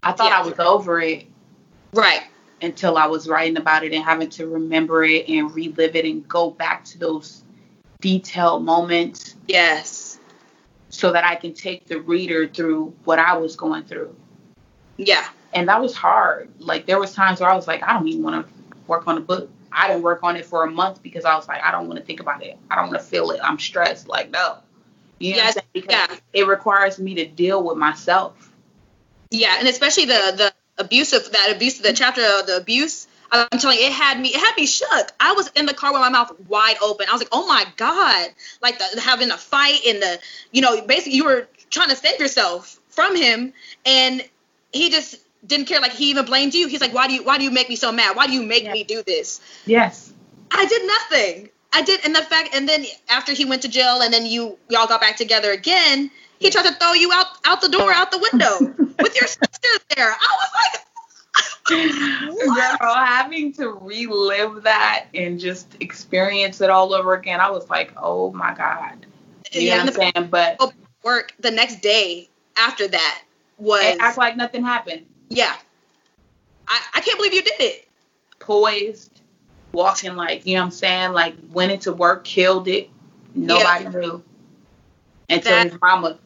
[0.04, 1.26] I thought I was over it
[1.92, 2.22] Right.
[2.62, 6.26] until I was writing about it and having to remember it and relive it and
[6.28, 7.42] go back to those
[8.00, 10.20] detailed moments Yes.
[10.90, 14.14] so that I can take the reader through what I was going through.
[14.96, 15.26] Yeah.
[15.52, 16.50] And that was hard.
[16.58, 18.52] Like there was times where I was like, I don't even want to
[18.86, 19.50] work on a book.
[19.72, 21.98] I didn't work on it for a month because I was like, I don't want
[21.98, 22.58] to think about it.
[22.70, 23.40] I don't want to feel it.
[23.42, 24.08] I'm stressed.
[24.08, 24.58] Like no.
[25.18, 26.16] You know Yes, Because yeah.
[26.32, 28.50] it requires me to deal with myself.
[29.30, 33.06] Yeah, and especially the the abuse of that abuse, of the chapter of the abuse.
[33.32, 35.12] I'm telling you, it had me, it had me shook.
[35.20, 37.06] I was in the car with my mouth wide open.
[37.08, 38.30] I was like, oh my god,
[38.60, 40.18] like the, having a fight and the,
[40.50, 43.52] you know, basically you were trying to save yourself from him,
[43.86, 44.24] and
[44.72, 45.80] he just didn't care.
[45.80, 46.68] Like he even blamed you.
[46.68, 48.16] He's like, why do you, why do you make me so mad?
[48.16, 49.40] Why do you make me do this?
[49.66, 50.12] Yes.
[50.50, 51.50] I did nothing.
[51.72, 54.58] I did, and the fact, and then after he went to jail, and then you
[54.68, 58.10] y'all got back together again, he tried to throw you out out the door, out
[58.10, 58.58] the window
[59.00, 60.10] with your sisters there.
[60.10, 60.80] I was like?
[62.80, 67.92] Girl, having to relive that and just experience it all over again, I was like,
[67.96, 69.06] oh my God.
[69.52, 70.28] You Yeah, know what I'm saying?
[70.30, 70.74] But
[71.04, 73.22] work the next day after that
[73.58, 75.06] was act like nothing happened.
[75.30, 75.54] Yeah.
[76.68, 77.88] I, I can't believe you did it.
[78.38, 79.20] Poised,
[79.72, 81.12] walking like, you know what I'm saying?
[81.12, 82.90] Like went into work, killed it.
[83.34, 84.22] Nobody knew.
[85.28, 86.18] Until That- his mama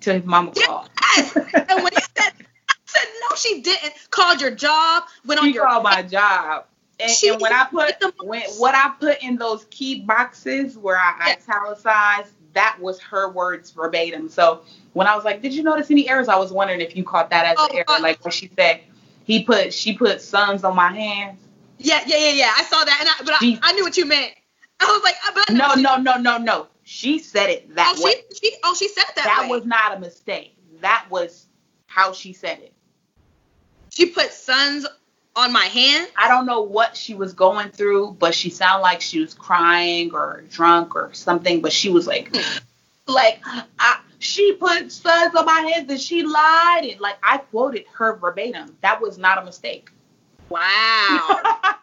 [0.00, 0.66] till his mama Yeah.
[0.66, 0.90] called.
[1.16, 1.36] Yes.
[1.36, 2.32] and when he said,
[2.68, 3.92] I said no, she didn't.
[4.10, 6.66] Called your job, went on She your called my job.
[6.98, 11.14] And, and when I put when what I put in those key boxes where I
[11.28, 11.34] Yeah.
[11.36, 14.28] italicized, that was her words verbatim.
[14.28, 17.04] So when I was like, "Did you notice any errors?" I was wondering if you
[17.04, 18.80] caught that as Oh, an error, uh, like what she said.
[19.24, 21.40] He put she put sons on my hands.
[21.78, 22.52] Yeah, yeah, yeah, yeah.
[22.56, 24.34] I saw that, and I, but I, She- I knew what you meant.
[24.80, 26.66] I was like, but I No, no, no, no, no.
[26.82, 28.14] She said it that oh, way.
[28.32, 29.48] she, she, oh, she said that, that way.
[29.48, 30.56] was not a mistake.
[30.80, 31.46] That was
[31.86, 32.72] how she said it.
[33.90, 34.86] she put sons
[35.36, 36.08] on my hand.
[36.16, 40.12] I don't know what she was going through, but she sounded like she was crying
[40.12, 41.60] or drunk or something.
[41.60, 42.58] But she was like, hmm.
[43.06, 43.40] like
[43.78, 48.16] I, she put suds on my hands and she lied and like I quoted her
[48.16, 48.76] verbatim.
[48.82, 49.90] That was not a mistake.
[50.48, 51.40] Wow.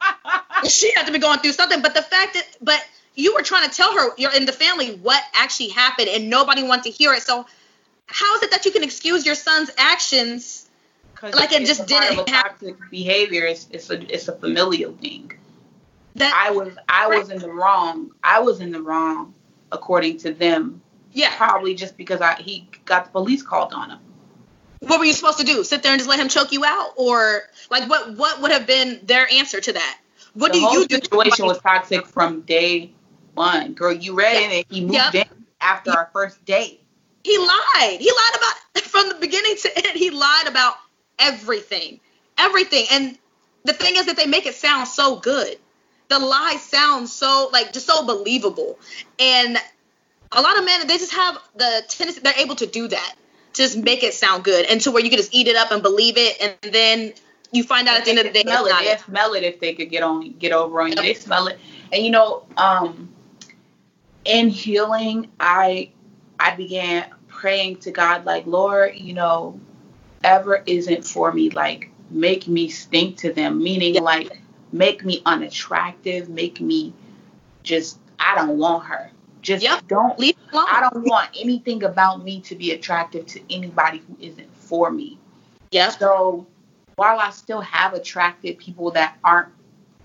[0.67, 1.81] she had to be going through something.
[1.81, 2.85] But the fact that, but
[3.15, 6.63] you were trying to tell her, you're in the family, what actually happened, and nobody
[6.63, 7.23] wanted to hear it.
[7.23, 7.45] So,
[8.05, 10.66] how is it that you can excuse your son's actions?
[11.23, 13.45] Like it just didn't of a hap- toxic behavior.
[13.45, 15.33] It's, it's a it's a familial thing.
[16.15, 18.11] That I was I was in the wrong.
[18.23, 19.33] I was in the wrong,
[19.71, 20.81] according to them.
[21.13, 21.35] yeah.
[21.37, 23.99] Probably just because I he got the police called on him.
[24.81, 25.63] What were you supposed to do?
[25.63, 27.41] Sit there and just let him choke you out, or
[27.71, 28.15] like what?
[28.15, 29.99] What would have been their answer to that?
[30.33, 30.95] What the do whole you do?
[30.95, 32.91] situation was toxic from day
[33.33, 33.73] one.
[33.73, 34.57] Girl, you read Yeah.
[34.59, 35.15] it he moved Yep.
[35.15, 36.83] in after our first date.
[37.23, 37.97] He lied.
[37.99, 39.97] He lied about from the beginning to end.
[39.97, 40.75] He lied about
[41.19, 41.99] everything,
[42.37, 42.85] everything.
[42.91, 43.17] And
[43.63, 45.57] the thing is that they make it sound so good.
[46.09, 48.79] The lie sounds so like just so believable.
[49.19, 49.57] And
[50.31, 53.15] a lot of men they just have the tendency they're able to do that,
[53.53, 55.83] just make it sound good, and to where you can just eat it up and
[55.83, 57.13] believe it, and then
[57.51, 58.73] you find out at the end of the day They smell it.
[58.79, 58.99] They it.
[59.01, 60.95] smell it if they could get on, get over on you.
[60.95, 61.03] Yep.
[61.03, 61.59] They smell it.
[61.91, 63.09] And you know, um,
[64.25, 65.91] in healing, I,
[66.39, 69.59] I began praying to God, like, Lord, you know,
[70.27, 74.03] ever isn't for me, like, make me stink to them, meaning Yep.
[74.03, 76.93] like, make me unattractive, make me
[77.63, 79.11] just, I don't want her.
[79.41, 79.87] Just Yep.
[79.87, 80.35] don't Leave.
[80.53, 85.17] I don't want anything about me to be attractive to anybody who isn't for me.
[85.71, 85.99] Yep.
[85.99, 86.47] So
[86.95, 89.49] while I still have attracted people that aren't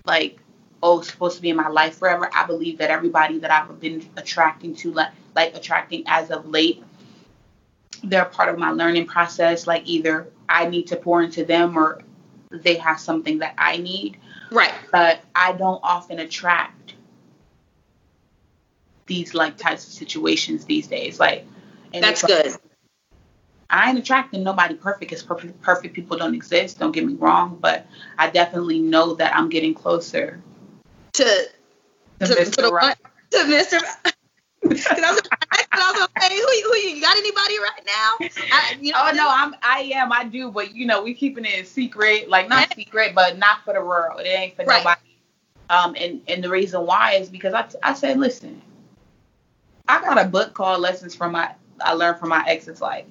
[0.05, 0.39] like,
[0.81, 4.07] oh, supposed to be in my life forever, I believe that everybody that I've been
[4.17, 6.83] attracting to, like, like attracting as of late,
[8.03, 9.65] they're part of my learning process.
[9.67, 12.01] Like either I need to pour into them or
[12.51, 14.17] they have something that I need.
[14.51, 14.73] Right.
[14.91, 16.93] But I don't often attract
[19.05, 21.19] these like types of situations these days.
[21.19, 21.45] Like,
[21.93, 22.55] That's like- good.
[23.69, 26.77] I ain't attracting nobody perfect because perfect, perfect people don't exist.
[26.77, 27.87] Don't get me wrong, but
[28.19, 30.39] I definitely know that I'm getting closer
[31.13, 32.55] To to, to, Mr.
[32.55, 32.95] to the Right.
[33.31, 33.79] To Mr.
[35.01, 35.21] I was,
[35.81, 38.27] I was gonna say, who, you- who you got anybody right now?
[38.51, 41.45] I, you know, Oh no, I'm I am I do, but you know we keeping
[41.45, 44.21] it secret, like not secret, but not for the world.
[44.21, 44.79] It ain't for Right.
[44.79, 44.99] nobody.
[45.69, 48.61] Um, and and the reason why is because I I said, listen,
[49.87, 51.51] I got a book called Lessons from My
[51.81, 53.05] I Learned from My Ex's Life.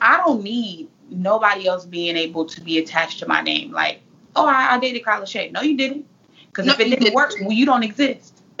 [0.00, 3.72] I don't need nobody else being able to be attached to my name.
[3.72, 4.00] Like,
[4.36, 5.52] oh, I, I dated Kylelashay.
[5.52, 6.06] No, you didn't.
[6.46, 7.14] Because No, if it didn't didn't.
[7.14, 8.42] work, well, you don't exist.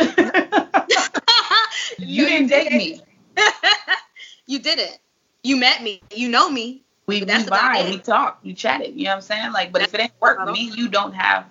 [1.98, 3.00] you didn't date me.
[4.46, 4.98] you didn't.
[5.42, 6.02] You met me.
[6.14, 6.82] You know me.
[7.06, 8.94] We we vibe, we talked, we chatted.
[8.96, 9.52] You know what I'm saying?
[9.52, 11.44] Like, but if it ain't work me, you don't have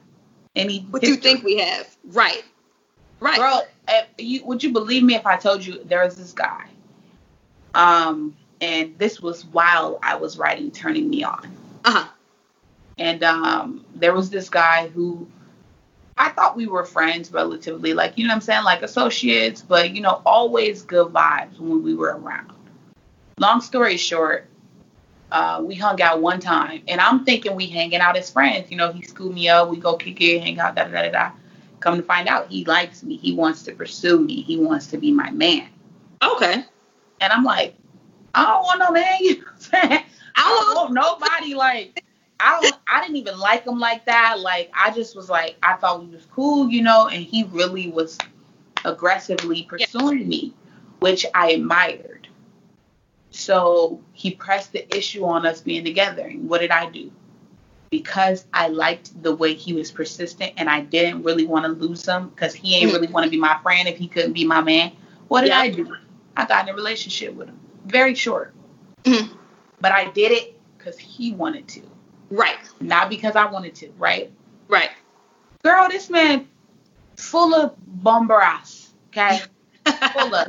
[0.56, 0.80] any.
[0.90, 1.96] What you think we have?
[2.06, 2.44] Right.
[3.20, 3.38] Right.
[3.38, 3.68] girl?
[4.18, 6.66] You would you believe me if I told you there was this guy?
[7.76, 12.08] Um, and this was while I was writing "Turning Me On," Uh huh.
[12.98, 15.28] and um, there was this guy who
[16.18, 19.92] I thought we were friends, relatively, like you know what I'm saying, like associates, but
[19.92, 22.52] you know, always good vibes when we were around.
[23.40, 24.48] Long story short,
[25.32, 28.70] uh, we hung out one time, and I'm thinking we hanging out as friends.
[28.70, 31.10] You know, he scooped me up, we go kick it, hang out, da da da
[31.10, 31.32] da.
[31.80, 33.18] Come to find out, he likes me.
[33.18, 34.42] He wants to pursue me.
[34.42, 35.68] He wants to be my man.
[36.24, 36.64] Okay.
[37.20, 37.76] And I'm like,
[38.34, 39.18] I don't want no man.
[39.20, 40.04] You know what I'm saying?
[40.36, 42.04] I don't want nobody like.
[42.40, 42.73] I don't.
[42.88, 44.40] I didn't even like him like that.
[44.40, 47.08] Like I just was like, I thought we was cool, you know.
[47.08, 48.18] And he really was
[48.86, 50.54] aggressively pursuing me,
[51.00, 52.28] which I admired.
[53.32, 56.24] So he pressed the issue on us being together.
[56.24, 57.12] And what did I do?
[57.90, 62.08] Because I liked the way he was persistent and I didn't really want to lose
[62.08, 64.62] him because he ain't really want to be my friend if he couldn't be my
[64.62, 64.92] man.
[65.28, 65.60] What did Yeah.
[65.60, 65.96] I do?
[66.36, 67.60] I got in a relationship with him.
[67.86, 68.54] Very short.
[69.04, 69.30] Mhm.
[69.80, 71.82] But I did it because he wanted to,
[72.30, 72.58] Right.
[72.80, 74.32] not because I wanted to, right?
[74.68, 74.90] Right.
[75.64, 76.48] Girl, this man
[77.16, 79.40] full of bumber ass, okay?
[80.14, 80.48] full of.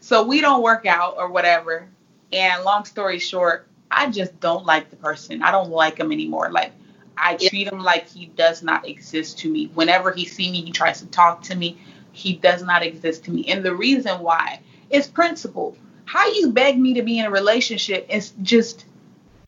[0.00, 1.88] So we don't work out or whatever.
[2.32, 5.42] And long story short, I just don't like the person.
[5.42, 6.50] I don't like him anymore.
[6.50, 6.72] Like
[7.16, 7.48] I Yeah.
[7.48, 9.66] treat him like he does not exist to me.
[9.74, 11.78] Whenever he see me, he tries to talk to me.
[12.12, 13.46] He does not exist to me.
[13.48, 14.60] And the reason why
[14.90, 15.76] is principle.
[16.04, 18.84] How you beg me to be in a relationship is just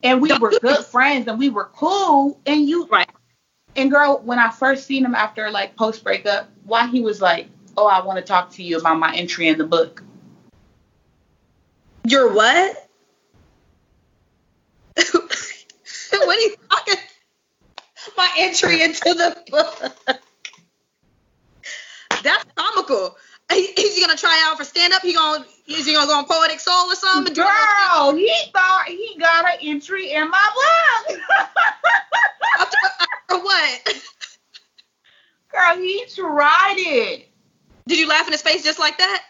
[0.03, 3.09] and we were good friends and we were cool and you Right.
[3.77, 7.49] and girl, when I first seen him after like post breakup, why he was like,
[7.77, 10.03] "Oh, I want to talk to you about my entry in the book."
[12.05, 12.89] You're what?
[15.13, 16.95] what are you talking?
[18.17, 20.19] My entry into the book.
[22.23, 23.17] That's comical.
[23.53, 25.03] He- Is he gonna try out for stand up?
[25.03, 27.35] He gonna is he gonna go on poetic soul or something?
[27.35, 31.19] Girl, he thought he got an entry in my book.
[32.59, 32.67] I'm,
[33.39, 34.03] or what?
[35.51, 37.29] Girl, he tried it.
[37.87, 39.23] Did you laugh in his face just like that?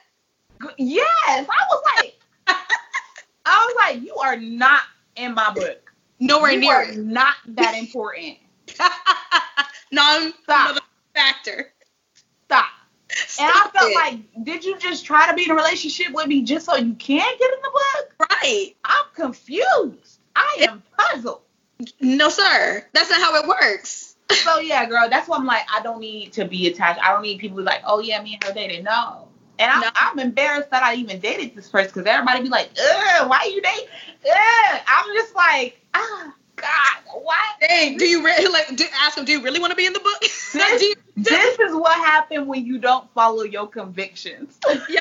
[0.79, 2.15] Yes, I was like,
[3.47, 4.83] I was like, you are not
[5.17, 5.93] in my book.
[6.21, 6.97] Nowhere you near are it.
[6.99, 8.37] not that important.
[9.93, 10.33] non
[11.15, 11.73] factor.
[13.15, 13.47] Stop.
[13.47, 13.95] And I felt it.
[13.95, 16.95] like, did you just try to be in a relationship with me just so you
[16.95, 18.29] can get in the book?
[18.31, 18.75] right.
[18.85, 20.21] I'm confused.
[20.35, 21.43] I am puzzled.
[22.01, 22.87] No, sir.
[22.93, 24.09] That's not how it works.
[24.33, 26.99] So yeah, girl, that's why I'm like, I don't need to be attached.
[27.05, 28.83] I don't need people to be like, oh yeah, me and her dated.
[28.83, 29.29] No.
[29.59, 29.89] And I'm, No.
[29.95, 33.61] I'm embarrassed that I even dated this person because everybody be like, ugh, why you
[33.61, 33.89] date?
[34.25, 34.81] Ugh.
[34.89, 37.43] I'm just like, ah, God, why?
[37.61, 39.27] Dang, do you really like do, ask him?
[39.27, 40.21] Do you really want to be in the book?
[40.53, 44.59] Do you- This is what happened when you don't follow your convictions.
[44.89, 45.01] yeah.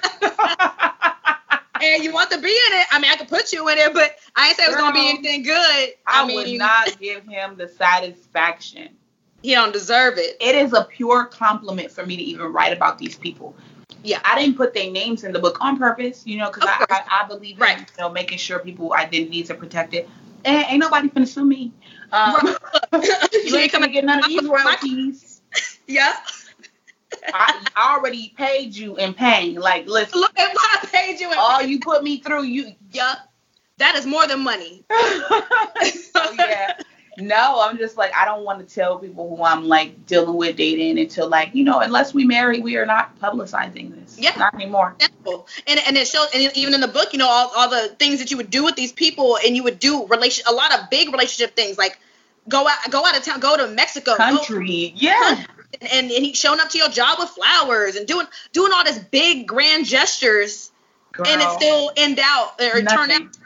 [1.81, 2.87] and you want to be in it.
[2.91, 4.93] I mean, I could put you in it, but I ain't say it was gonna
[4.93, 5.89] be anything good.
[6.05, 8.89] I, mean, would not give him the satisfaction.
[9.41, 10.37] He don't deserve it.
[10.39, 13.55] It is a pure compliment for me to even write about these people.
[14.03, 14.19] Yeah.
[14.23, 16.85] I didn't put their names in the book on purpose, you know, because I.
[16.89, 17.79] I, I believe in Right.
[17.79, 20.07] you know making sure people identities are protected.
[20.43, 21.71] And ain't nobody finna sue me.
[22.11, 22.35] Um,
[23.45, 25.30] you ain't coming to get none of these royalties.
[25.87, 26.15] Yeah.
[27.33, 29.55] I, already paid you in pain.
[29.55, 31.29] Like, listen, Look at what I paid you.
[31.31, 32.73] in- all you put me through, you.
[32.91, 33.17] Yup.
[33.77, 34.83] That is more than money.
[34.89, 34.97] so
[36.37, 36.79] yeah.
[37.17, 40.55] No, I'm just like I don't want to tell people who I'm like dealing with
[40.55, 44.17] dating until like you know unless we marry we are not publicizing this.
[44.17, 44.33] Yeah.
[44.37, 44.95] Not anymore.
[45.67, 48.19] And and it shows and even in the book, you know, all, all the things
[48.19, 50.89] that you would do with these people and you would do relation a lot of
[50.89, 51.99] big relationship things like
[52.49, 54.93] go out go out of town, go to Mexico, go- Country.
[54.95, 55.43] Yeah.
[55.81, 58.99] and, and he showing up to your job with flowers and doing doing all this
[58.99, 60.71] big grand gestures
[61.13, 61.27] Girl.
[61.27, 63.37] and it still end out or turn out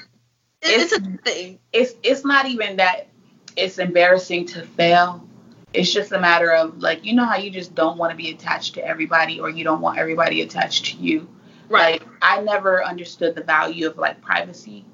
[0.61, 1.59] it's, It's- a thing.
[1.71, 3.07] it's it's not even that
[3.55, 5.25] it's embarrassing to fail.
[5.73, 8.31] It's just a matter of like you know how you just don't want to be
[8.31, 11.27] attached to everybody or you don't want everybody attached to you.
[11.69, 12.01] Right.
[12.01, 14.85] Like I never understood the value of like privacy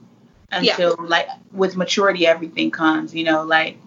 [0.52, 3.78] until like with maturity everything comes, you know, like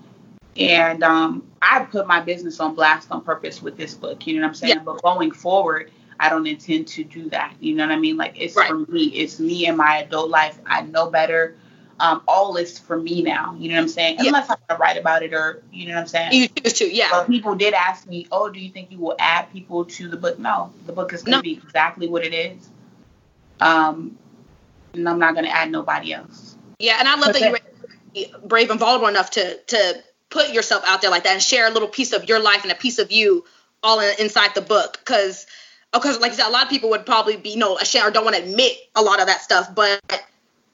[0.57, 4.43] and um I put my business on blast on purpose with this book, you know
[4.43, 4.75] what I'm saying?
[4.75, 4.83] Yeah.
[4.83, 5.91] But going forward,
[6.21, 7.55] I don't intend to do that.
[7.61, 8.17] You know what I mean?
[8.17, 8.69] Like it's Right.
[8.69, 10.59] for me, it's me and my adult life.
[10.67, 11.57] I know better.
[12.01, 13.55] Um, all is for me now.
[13.59, 14.17] You know what I'm saying?
[14.19, 14.27] Yeah.
[14.29, 16.33] Unless I want to write about it or you know what I'm saying.
[16.33, 17.09] You choose to, yeah.
[17.11, 20.17] But people did ask me, "Oh, do you think you will add people to the
[20.17, 21.43] book?" No, the book is going to No.
[21.43, 22.69] be exactly what it is.
[23.61, 24.19] Um,
[24.95, 26.57] and I'm not going to add nobody else.
[26.79, 27.43] Yeah, and I love But that
[28.15, 31.43] you were brave and vulnerable enough to to put yourself out there like that and
[31.43, 33.45] share a little piece of your life and a piece of you
[33.83, 34.99] all in, inside the book.
[34.99, 35.47] Because,
[35.93, 38.11] because like you said, a lot of people would probably be you know ashamed or
[38.11, 40.01] don't want to admit a lot of that stuff, but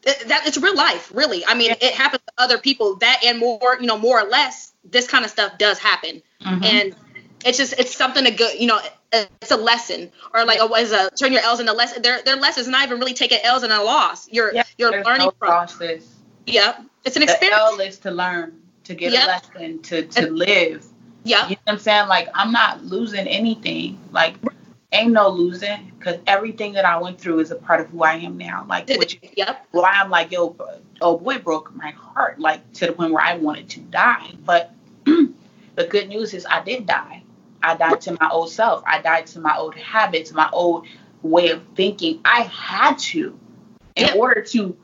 [0.05, 1.45] it, that it's real life, really.
[1.47, 1.89] I mean, Yeah.
[1.89, 4.73] it happens to other people that and more, you know, more or less.
[4.83, 6.65] This kind of stuff does happen, Mhm.
[6.65, 6.97] and
[7.45, 8.81] it's just it's something to go, you know.
[9.13, 12.03] It's a lesson, or like a, as a turn your L's into lessons.
[12.03, 14.29] Their their lessons not even really taking L's and a loss.
[14.31, 15.49] You're Yeah, you're learning no from.
[15.49, 16.05] process.
[16.47, 16.83] Yep.
[17.05, 17.61] It's an The experience.
[17.61, 19.25] L is to learn, to get Yep.
[19.25, 20.85] a lesson, to to live.
[21.25, 21.45] Yeah.
[21.49, 22.09] You know what I'm saying?
[22.09, 23.99] Like I'm not losing anything.
[24.13, 24.35] Like
[24.93, 28.15] ain't no losing because everything that I went through is a part of who I
[28.15, 28.67] am now.
[28.69, 29.67] Like which Yep.
[29.73, 30.57] why I'm like, yo,
[31.01, 34.33] oh boy, broke my heart, like to the point where I wanted to die.
[34.45, 34.73] But
[35.05, 37.23] the good news is I did die.
[37.63, 38.83] I died to my old self.
[38.87, 40.87] I died to my old habits, my old
[41.23, 42.21] way of thinking.
[42.25, 43.39] I had to
[43.97, 44.15] in Yeah.
[44.15, 44.77] order to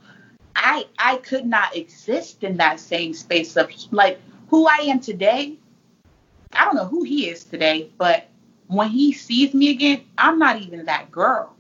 [0.57, 5.57] I I could not exist in that same space of like who I am today.
[6.53, 8.29] I don't know who he is today, but
[8.69, 11.55] when he sees me again, I'm not even that girl.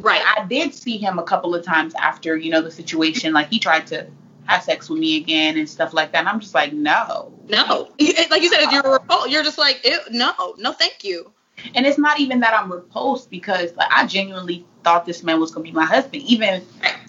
[0.00, 0.22] Right.
[0.24, 3.32] I did see him a couple of times after, you know, the situation.
[3.32, 4.06] Like he tried to
[4.46, 6.18] have sex with me again and stuff like that.
[6.20, 7.32] And I'm just like, no.
[7.48, 7.90] No.
[8.30, 11.32] Like you said, if you're a repul- you're just like, no, no, thank you.
[11.74, 15.50] And it's not even that I'm repulsed because like, I genuinely thought this man was
[15.50, 16.22] gonna be my husband.
[16.22, 16.64] Even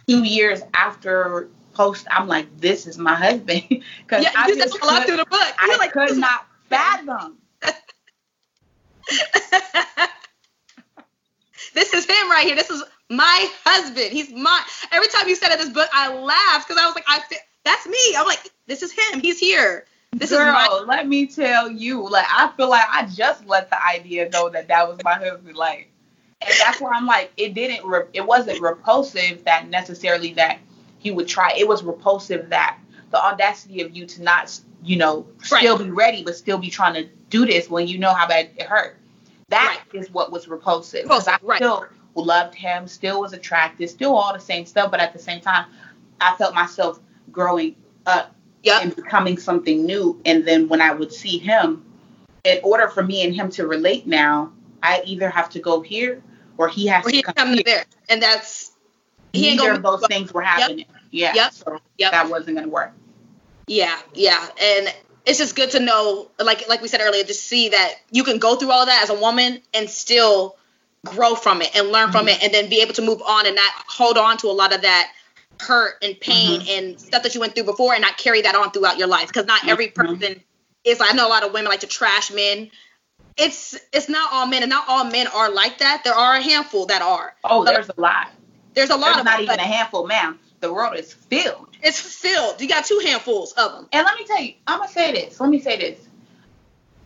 [0.08, 3.64] two years after post, I'm like, this is my husband.
[4.00, 5.54] Because Yeah, I you said just a lot could, through the book.
[5.58, 7.38] I like, could not fathom.
[11.74, 12.56] this is him right here.
[12.56, 14.12] This is my husband.
[14.12, 14.64] He's my.
[14.92, 17.22] Every time you said it, this book, I laughed because I was like, I,
[17.64, 18.16] that's me.
[18.18, 19.20] I'm like, this is him.
[19.20, 19.86] He's here.
[20.14, 20.84] This Girl, is my.
[20.88, 24.68] let me tell you, like I feel like I just let the idea go that
[24.68, 25.90] that was my husband, like,
[26.42, 30.60] and that's why I'm like, it didn't, re- it wasn't repulsive that necessarily that
[31.00, 31.54] he would try.
[31.58, 32.78] It was repulsive that
[33.12, 36.94] the audacity of you to not, you know, still be ready, but still be trying
[36.96, 38.98] to do this when you know how bad it hurt.
[39.50, 41.04] That is what was repulsive.
[41.04, 41.58] Because I right.
[41.58, 45.42] still loved him, still was attracted, still all the same stuff, but at the same
[45.42, 45.66] time,
[46.22, 47.00] I felt myself
[47.32, 48.33] growing up
[48.64, 48.82] Yep.
[48.82, 50.20] and becoming something new.
[50.26, 51.86] And then when I would see him,
[52.44, 54.52] in order for me and him to relate now,
[54.82, 56.22] I either have to go here
[56.58, 58.72] or he has Or to come come to there, and that's
[59.34, 60.86] he Neither of those things were happening.
[61.12, 61.34] Yeah.
[61.36, 61.54] Yep.
[61.54, 62.12] So Yep.
[62.12, 62.94] that wasn't gonna work.
[63.68, 64.94] Yeah, yeah, and
[65.26, 68.40] it's just good to know, like like we said earlier, to see that you can
[68.40, 70.58] go through all of that as a woman and still
[71.06, 72.36] grow from it and learn from Mhm.
[72.36, 74.74] it, and then be able to move on and not hold on to a lot
[74.74, 75.12] of that
[75.62, 76.70] hurt and pain Mm-hmm.
[76.70, 79.28] and stuff that you went through before, and not carry that on throughout your life.
[79.28, 79.96] Because not every Mhm.
[79.96, 80.44] person
[80.84, 81.00] is.
[81.00, 82.70] like I know a lot of women like to trash men.
[83.38, 86.04] It's it's not all men, and not all men are like that.
[86.04, 87.36] There are a handful that are.
[87.44, 88.28] Oh, But there's a lot.
[88.74, 90.40] There's a lot There's of not them, even a handful, ma'am.
[90.60, 91.70] The world is filled.
[91.82, 92.62] it's filled.
[92.62, 93.88] You got two handfuls of them.
[93.92, 95.40] And let me tell you, I'm gonna say this.
[95.40, 96.00] Let me say this.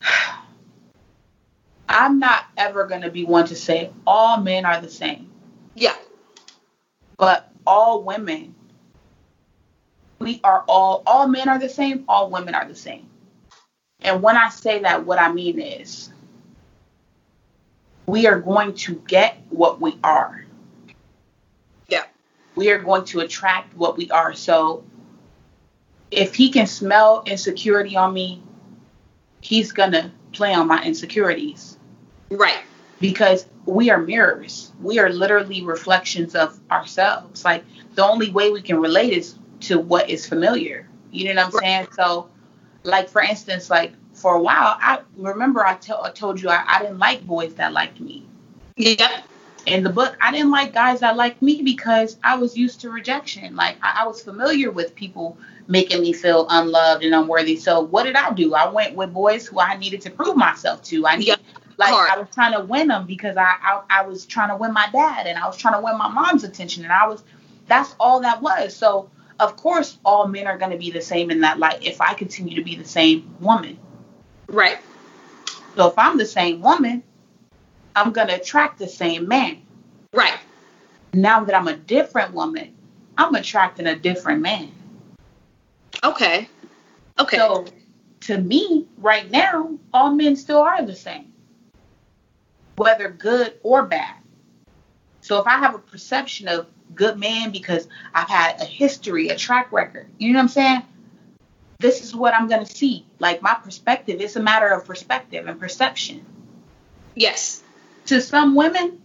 [1.89, 5.31] I'm not ever gonna be one to say all men are the same,
[5.75, 5.95] Yeah,
[7.17, 8.55] but all women,
[10.19, 12.05] we are all all men are the same.
[12.07, 13.07] All women are the same.
[14.01, 16.11] And when I say that, what I mean is,
[18.05, 20.45] we are going to get what we are.
[21.89, 22.05] yeah,
[22.55, 24.33] we are going to attract what we are.
[24.33, 24.83] So
[26.11, 28.41] if he can smell insecurity on me,
[29.41, 31.77] he's gonna play on my insecurities
[32.31, 32.63] right.
[32.99, 34.71] because we are mirrors.
[34.81, 37.43] We are literally reflections of ourselves.
[37.43, 37.65] Like
[37.95, 40.87] the only way we can relate is to what is familiar.
[41.11, 41.87] You know what I'm saying?
[41.93, 42.29] So,
[42.83, 46.99] like for instance, like for a while, I remember I, told you I, I didn't
[46.99, 48.25] like boys that liked me.
[48.77, 49.25] Yep.
[49.65, 52.89] in the book, I didn't like guys that liked me because I was used to
[52.89, 53.55] rejection.
[53.55, 55.37] Like I, I was familiar with people
[55.67, 57.57] making me feel unloved and unworthy.
[57.57, 58.53] So what did I do?
[58.53, 61.05] I went with boys who I needed to prove myself to.
[61.05, 61.39] I need, Yep.
[61.77, 62.09] Like Hard.
[62.09, 64.89] I was trying to win them because I, I I was trying to win my
[64.91, 67.23] dad and I was trying to win my mom's attention and I was
[67.67, 68.75] that's all that was.
[68.75, 69.09] So
[69.39, 72.13] of course all men are going to be the same in that light if I
[72.13, 73.79] continue to be the same woman.
[74.47, 74.79] Right.
[75.75, 77.03] So if I'm the same woman,
[77.95, 79.61] I'm going to attract the same man.
[80.13, 80.39] Right.
[81.13, 82.75] now that I'm a different woman,
[83.17, 84.71] I'm attracting a different man.
[86.03, 86.49] Okay.
[87.19, 87.37] Okay.
[87.37, 87.65] So
[88.21, 91.33] to me, right now, all men still are the same,
[92.77, 94.15] whether good or bad.
[95.21, 99.35] So if I have a perception of good man because I've had a history, a
[99.35, 100.83] track record, you know what I'm saying?
[101.79, 103.05] This is what I'm going to see.
[103.19, 106.25] Like my perspective, it's a matter of perspective and perception.
[107.13, 107.61] yes.
[108.05, 109.01] To some women,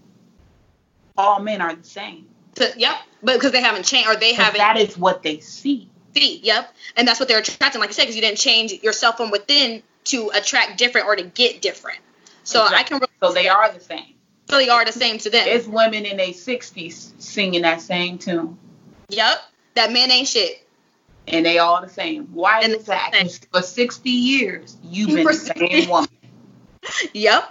[1.19, 2.27] all men are the same.
[2.55, 2.95] To, yep.
[3.21, 5.91] But because they haven't changed or they haven't That is what they see.
[6.15, 6.39] see.
[6.45, 6.73] Yep.
[6.97, 9.83] And that's what they're attracting, like you said, because you didn't change yourself from within
[10.05, 11.99] to attract different or to get different.
[12.45, 14.15] So I can really So they are the same.
[14.51, 15.45] really are the same to them.
[15.47, 18.59] It's women in their 60s singing that same tune,
[19.09, 19.39] yep.
[19.75, 20.67] That man ain't shit.
[21.27, 22.25] and they all the same.
[22.35, 23.13] Why And is that?
[23.53, 26.09] For 60 years, you've been the same woman.
[27.15, 27.45] Yep.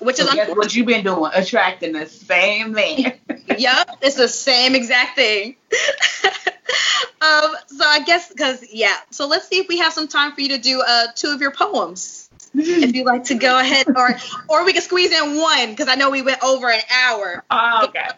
[0.00, 1.30] Which So is guess what you've been doing?
[1.34, 2.98] Attracting the same man.
[3.58, 5.56] yep, it's the same exact thing.
[7.20, 8.96] um, so I guess because yeah.
[9.10, 11.40] So let's see if we have some time for you to do uh two of
[11.40, 12.25] your poems.
[12.84, 14.16] if you'd like to go ahead, or
[14.48, 17.44] or we can squeeze in one because I know we went over an hour.
[17.50, 18.08] oh, okay.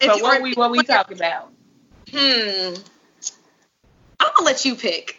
[0.00, 1.52] If So you- what or- we what we talking about?
[2.10, 2.74] Hmm.
[4.18, 5.16] I'm gonna let you pick.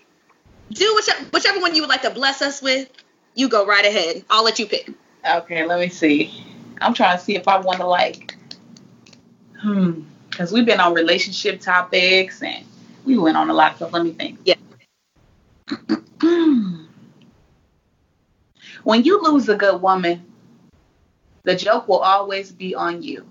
[0.72, 2.90] Do whichever, whichever one you would like to bless us with.
[3.36, 4.24] You go right ahead.
[4.30, 4.90] I'll let you pick.
[5.30, 6.44] Okay, let me see.
[6.82, 8.36] I'm trying to see if I want to like,
[9.62, 12.66] hmm, because we've been on relationship topics and
[13.06, 13.94] we went on a lot of stuff.
[13.94, 14.40] Let me think.
[14.44, 14.56] Yeah.
[18.84, 20.26] when you lose a good woman,
[21.44, 23.26] the joke will always be on you.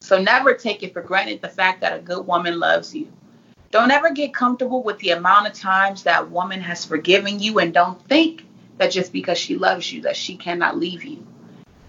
[0.00, 3.08] So never take it for granted the fact that a good woman loves you.
[3.70, 7.72] Don't ever get comfortable with the amount of times that woman has forgiven you and
[7.72, 8.44] don't think
[8.78, 11.26] that just because she loves you that she cannot leave you.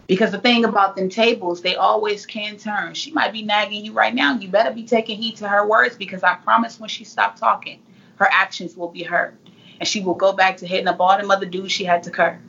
[0.07, 2.93] Because the thing about them tables, they always can turn.
[2.93, 4.35] She might be nagging you right now.
[4.35, 7.81] You better be taking heed to her words because I promise when she stops talking,
[8.17, 9.35] her actions will be heard.
[9.79, 12.11] And she will go back to hitting the bottom of the dude she had to
[12.11, 12.39] curb.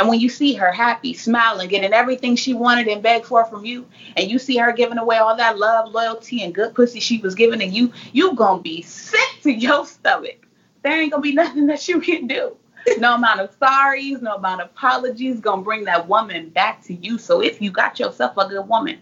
[0.00, 3.66] And when you see her happy, smiling, getting everything she wanted and begged for from
[3.66, 3.86] you,
[4.16, 7.34] and you see her giving away all that love, loyalty, and good pussy she was
[7.34, 10.46] giving to you, you gonna be sick to your stomach.
[10.82, 12.56] There ain't gonna be nothing that you can do.
[12.96, 17.18] No amount of sorries, no amount of apologies gonna bring that woman back to you.
[17.18, 19.00] So if you got yourself a good woman,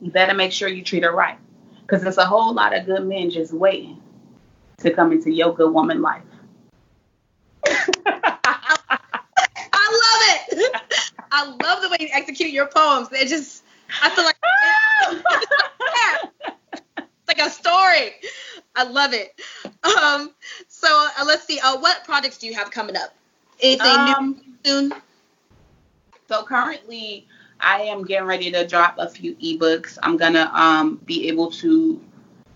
[0.00, 1.36] you better make sure you treat her right.
[1.82, 4.00] Because there's a whole lot of good men just waiting
[4.78, 6.22] to come into your good woman life.
[9.74, 11.12] I love it.
[11.34, 13.08] I love the way you execute your poems.
[13.10, 13.64] It just,
[14.00, 14.36] I feel like
[16.98, 18.12] it's like a story.
[18.76, 19.40] I love it.
[19.82, 20.32] Um,
[20.68, 21.58] so uh, let's see.
[21.58, 23.16] Uh, what projects do you have coming up?
[23.60, 24.94] Anything Um, new soon?
[26.28, 27.26] So currently,
[27.60, 29.98] I am getting ready to drop a few ebooks.
[30.04, 32.00] I'm gonna um, be able to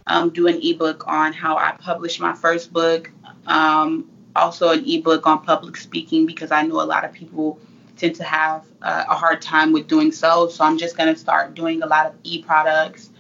[0.07, 3.11] um, do an ebook on how I published my first book.
[3.49, 7.59] Um, also, an ebook on public speaking because I know a lot of people
[7.99, 10.49] tend to have uh, a hard time with doing so.
[10.49, 13.11] So I'm just gonna start doing a lot of e-products.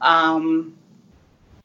[0.00, 0.76] Um,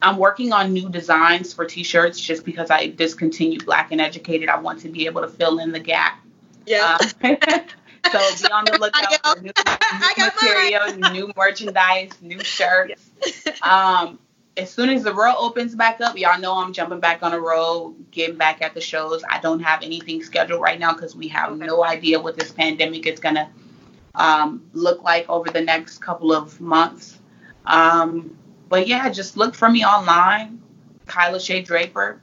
[0.02, 4.48] I'm working on new designs for t-shirts just because I discontinued Black and Educated.
[4.48, 6.20] I want to be able to fill in the gap.
[6.66, 6.98] Yeah.
[7.00, 7.08] Um,
[8.12, 10.30] so be on the lookout for new, new mine.
[10.36, 13.10] material, new merchandise, new shirts.
[13.62, 14.18] Um,
[14.56, 17.40] as soon as the world opens back up, y'all know I'm jumping back on the
[17.40, 19.24] road, getting back at the shows.
[19.28, 21.66] I don't have anything scheduled right now because we have Okay.
[21.66, 23.50] no idea what this pandemic is gonna
[24.14, 27.18] um, look like over the next couple of months.
[27.66, 28.36] Um,
[28.68, 30.62] but yeah, just look for me online,
[31.06, 32.20] Kylelashay Draper,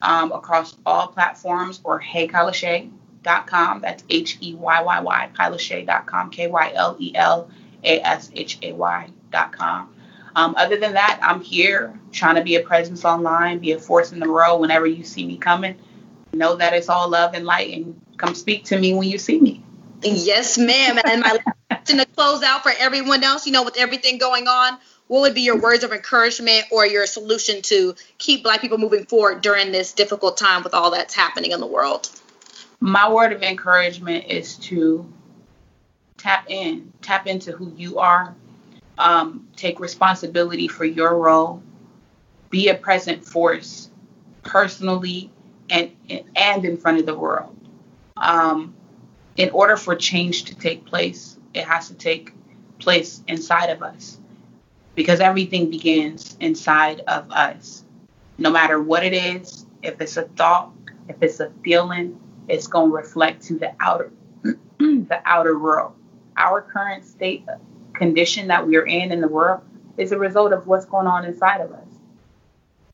[0.00, 3.80] um, across all platforms or heykylelashay.com.
[3.82, 7.50] That's H E Y Y Y, kylelashay.com, K Y L E L
[7.84, 9.92] A S H A Y.com.
[10.36, 14.12] Um, other than that, I'm here trying to be a presence online, be a force
[14.12, 15.76] in the world whenever you see me coming.
[16.32, 19.40] Know that it's all love and light and come speak to me when you see
[19.40, 19.64] me.
[20.02, 20.98] Yes, ma'am.
[21.04, 24.46] And my last question to close out for everyone else, you know, with everything going
[24.46, 28.78] on, what would be your words of encouragement or your solution to keep Black people
[28.78, 32.10] moving forward during this difficult time with all that's happening in the world?
[32.80, 35.10] my word of encouragement is to
[36.16, 38.34] tap in, tap into who you are,
[38.98, 41.62] um, take responsibility for your role,
[42.50, 43.90] be a present force
[44.42, 45.30] personally
[45.70, 45.90] and
[46.36, 47.56] and in front of the world.
[48.16, 48.74] Um,
[49.36, 52.32] in order for change to take place, it has to take
[52.78, 54.18] place inside of us
[54.94, 57.84] because everything begins inside of us.
[58.38, 60.72] No matter what it is, if it's a thought,
[61.08, 62.18] if it's a feeling,
[62.48, 64.10] it's going to reflect to the outer
[64.78, 65.94] the outer world.
[66.36, 67.44] Our current state
[67.96, 69.62] condition that we are in in the world
[69.96, 71.86] is a result of what's going on inside of us.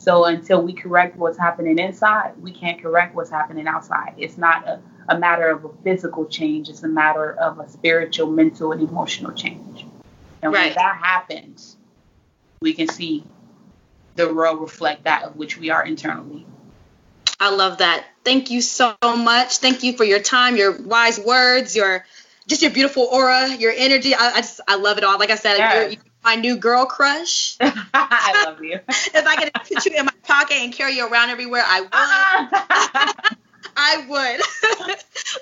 [0.00, 4.14] So until we correct what's happening inside, we can't correct what's happening outside.
[4.16, 8.28] It's not a, a matter of a physical change, it's a matter of a spiritual,
[8.28, 9.86] mental, and emotional change.
[10.42, 11.76] And when that happens,
[12.60, 13.24] we can see
[14.16, 16.46] the world reflect that of which we are internally.
[17.38, 18.04] I love that.
[18.24, 19.58] Thank you so much.
[19.58, 22.04] Thank you for your time, your wise words, your
[22.46, 24.14] just your beautiful aura, your energy.
[24.14, 25.18] I, I just I love it all.
[25.18, 25.96] Like I said, Yes.
[26.24, 27.56] my new girl crush.
[27.60, 28.80] I love you.
[28.88, 31.90] if I could put you in my pocket and carry you around everywhere, I would.
[33.76, 34.40] I would.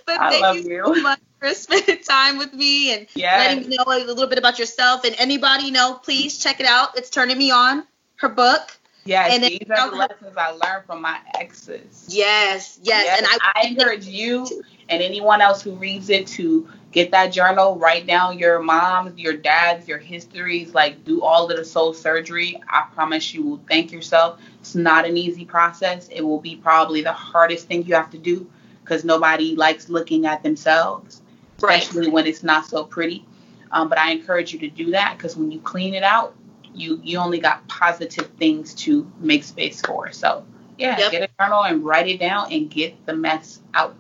[0.07, 0.83] but I thank you.
[0.85, 3.39] so much for spending time with me and Yes.
[3.39, 5.05] letting me know a little bit about yourself.
[5.05, 6.97] And anybody, you know, please check it out.
[6.97, 7.85] It's Turning Me On,
[8.17, 8.77] her book.
[9.05, 12.07] Yes, And these are the lessons I learned from my exes.
[12.09, 13.19] Yes, yes.
[13.19, 14.47] And I, encourage you
[14.89, 19.35] and anyone else who reads it to get that journal, write down your mom's, your
[19.35, 22.61] dad's, your histories, like do all of the soul surgery.
[22.69, 24.41] I promise you will thank yourself.
[24.61, 26.09] It's not an easy process.
[26.09, 28.51] It will be probably the hardest thing you have to do
[28.85, 31.23] because nobody likes looking at themselves,
[31.61, 31.81] Right.
[31.83, 33.25] especially when it's not so pretty.
[33.71, 36.35] Um, but I encourage you to do that because when you clean it out,
[36.75, 40.13] you you only got positive things to make space for.
[40.13, 40.45] So
[40.79, 41.11] yeah, Yep.
[41.13, 43.95] get a journal and write it down and get the mess out.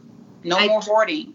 [0.45, 1.35] No I- more hoarding.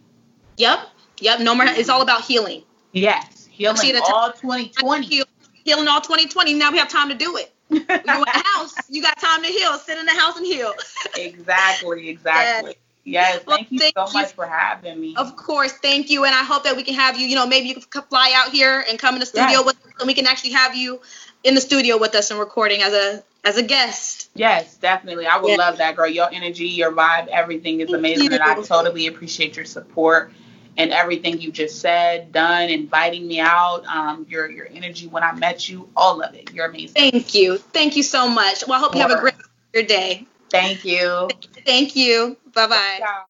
[0.58, 0.80] Yep,
[1.20, 1.40] yep.
[1.42, 1.66] No more.
[1.68, 2.64] It's all about healing.
[2.94, 5.06] Yes, healing See, all 2020.
[5.06, 5.26] Heal,
[5.66, 6.54] healing all 2020.
[6.54, 7.52] Now we have time to do it.
[7.70, 8.74] You're in the house.
[8.90, 9.74] You got time to heal.
[9.78, 10.74] Sit in the house and heal.
[11.16, 12.76] exactly, exactly.
[13.04, 14.14] Yes, Well, thank you thank so you.
[14.14, 15.14] much for having me.
[15.16, 17.28] Of course, thank you, and I hope that we can have you.
[17.28, 19.66] You know, maybe you can fly out here and come in the studio Yes.
[19.66, 21.00] with us, and we can actually have you
[21.46, 24.30] in the studio with us and recording as a as a guest.
[24.34, 25.28] Yes, definitely.
[25.28, 25.58] I would Yeah.
[25.58, 26.08] love that, girl.
[26.08, 28.34] Your energy, your vibe, everything is amazing.
[28.34, 30.32] And I totally appreciate your support
[30.78, 35.32] and everything you just said, done, inviting me out, um, your your energy when I
[35.34, 36.52] met you, all of it.
[36.54, 37.12] You're amazing.
[37.12, 38.68] Thank you, thank you so much.
[38.68, 39.36] Well, I hope you have a great
[39.74, 40.26] your day.
[40.50, 41.30] Thank you.
[41.66, 42.38] Thank you.
[42.54, 42.98] Bye bye.
[43.00, 43.26] Ciao.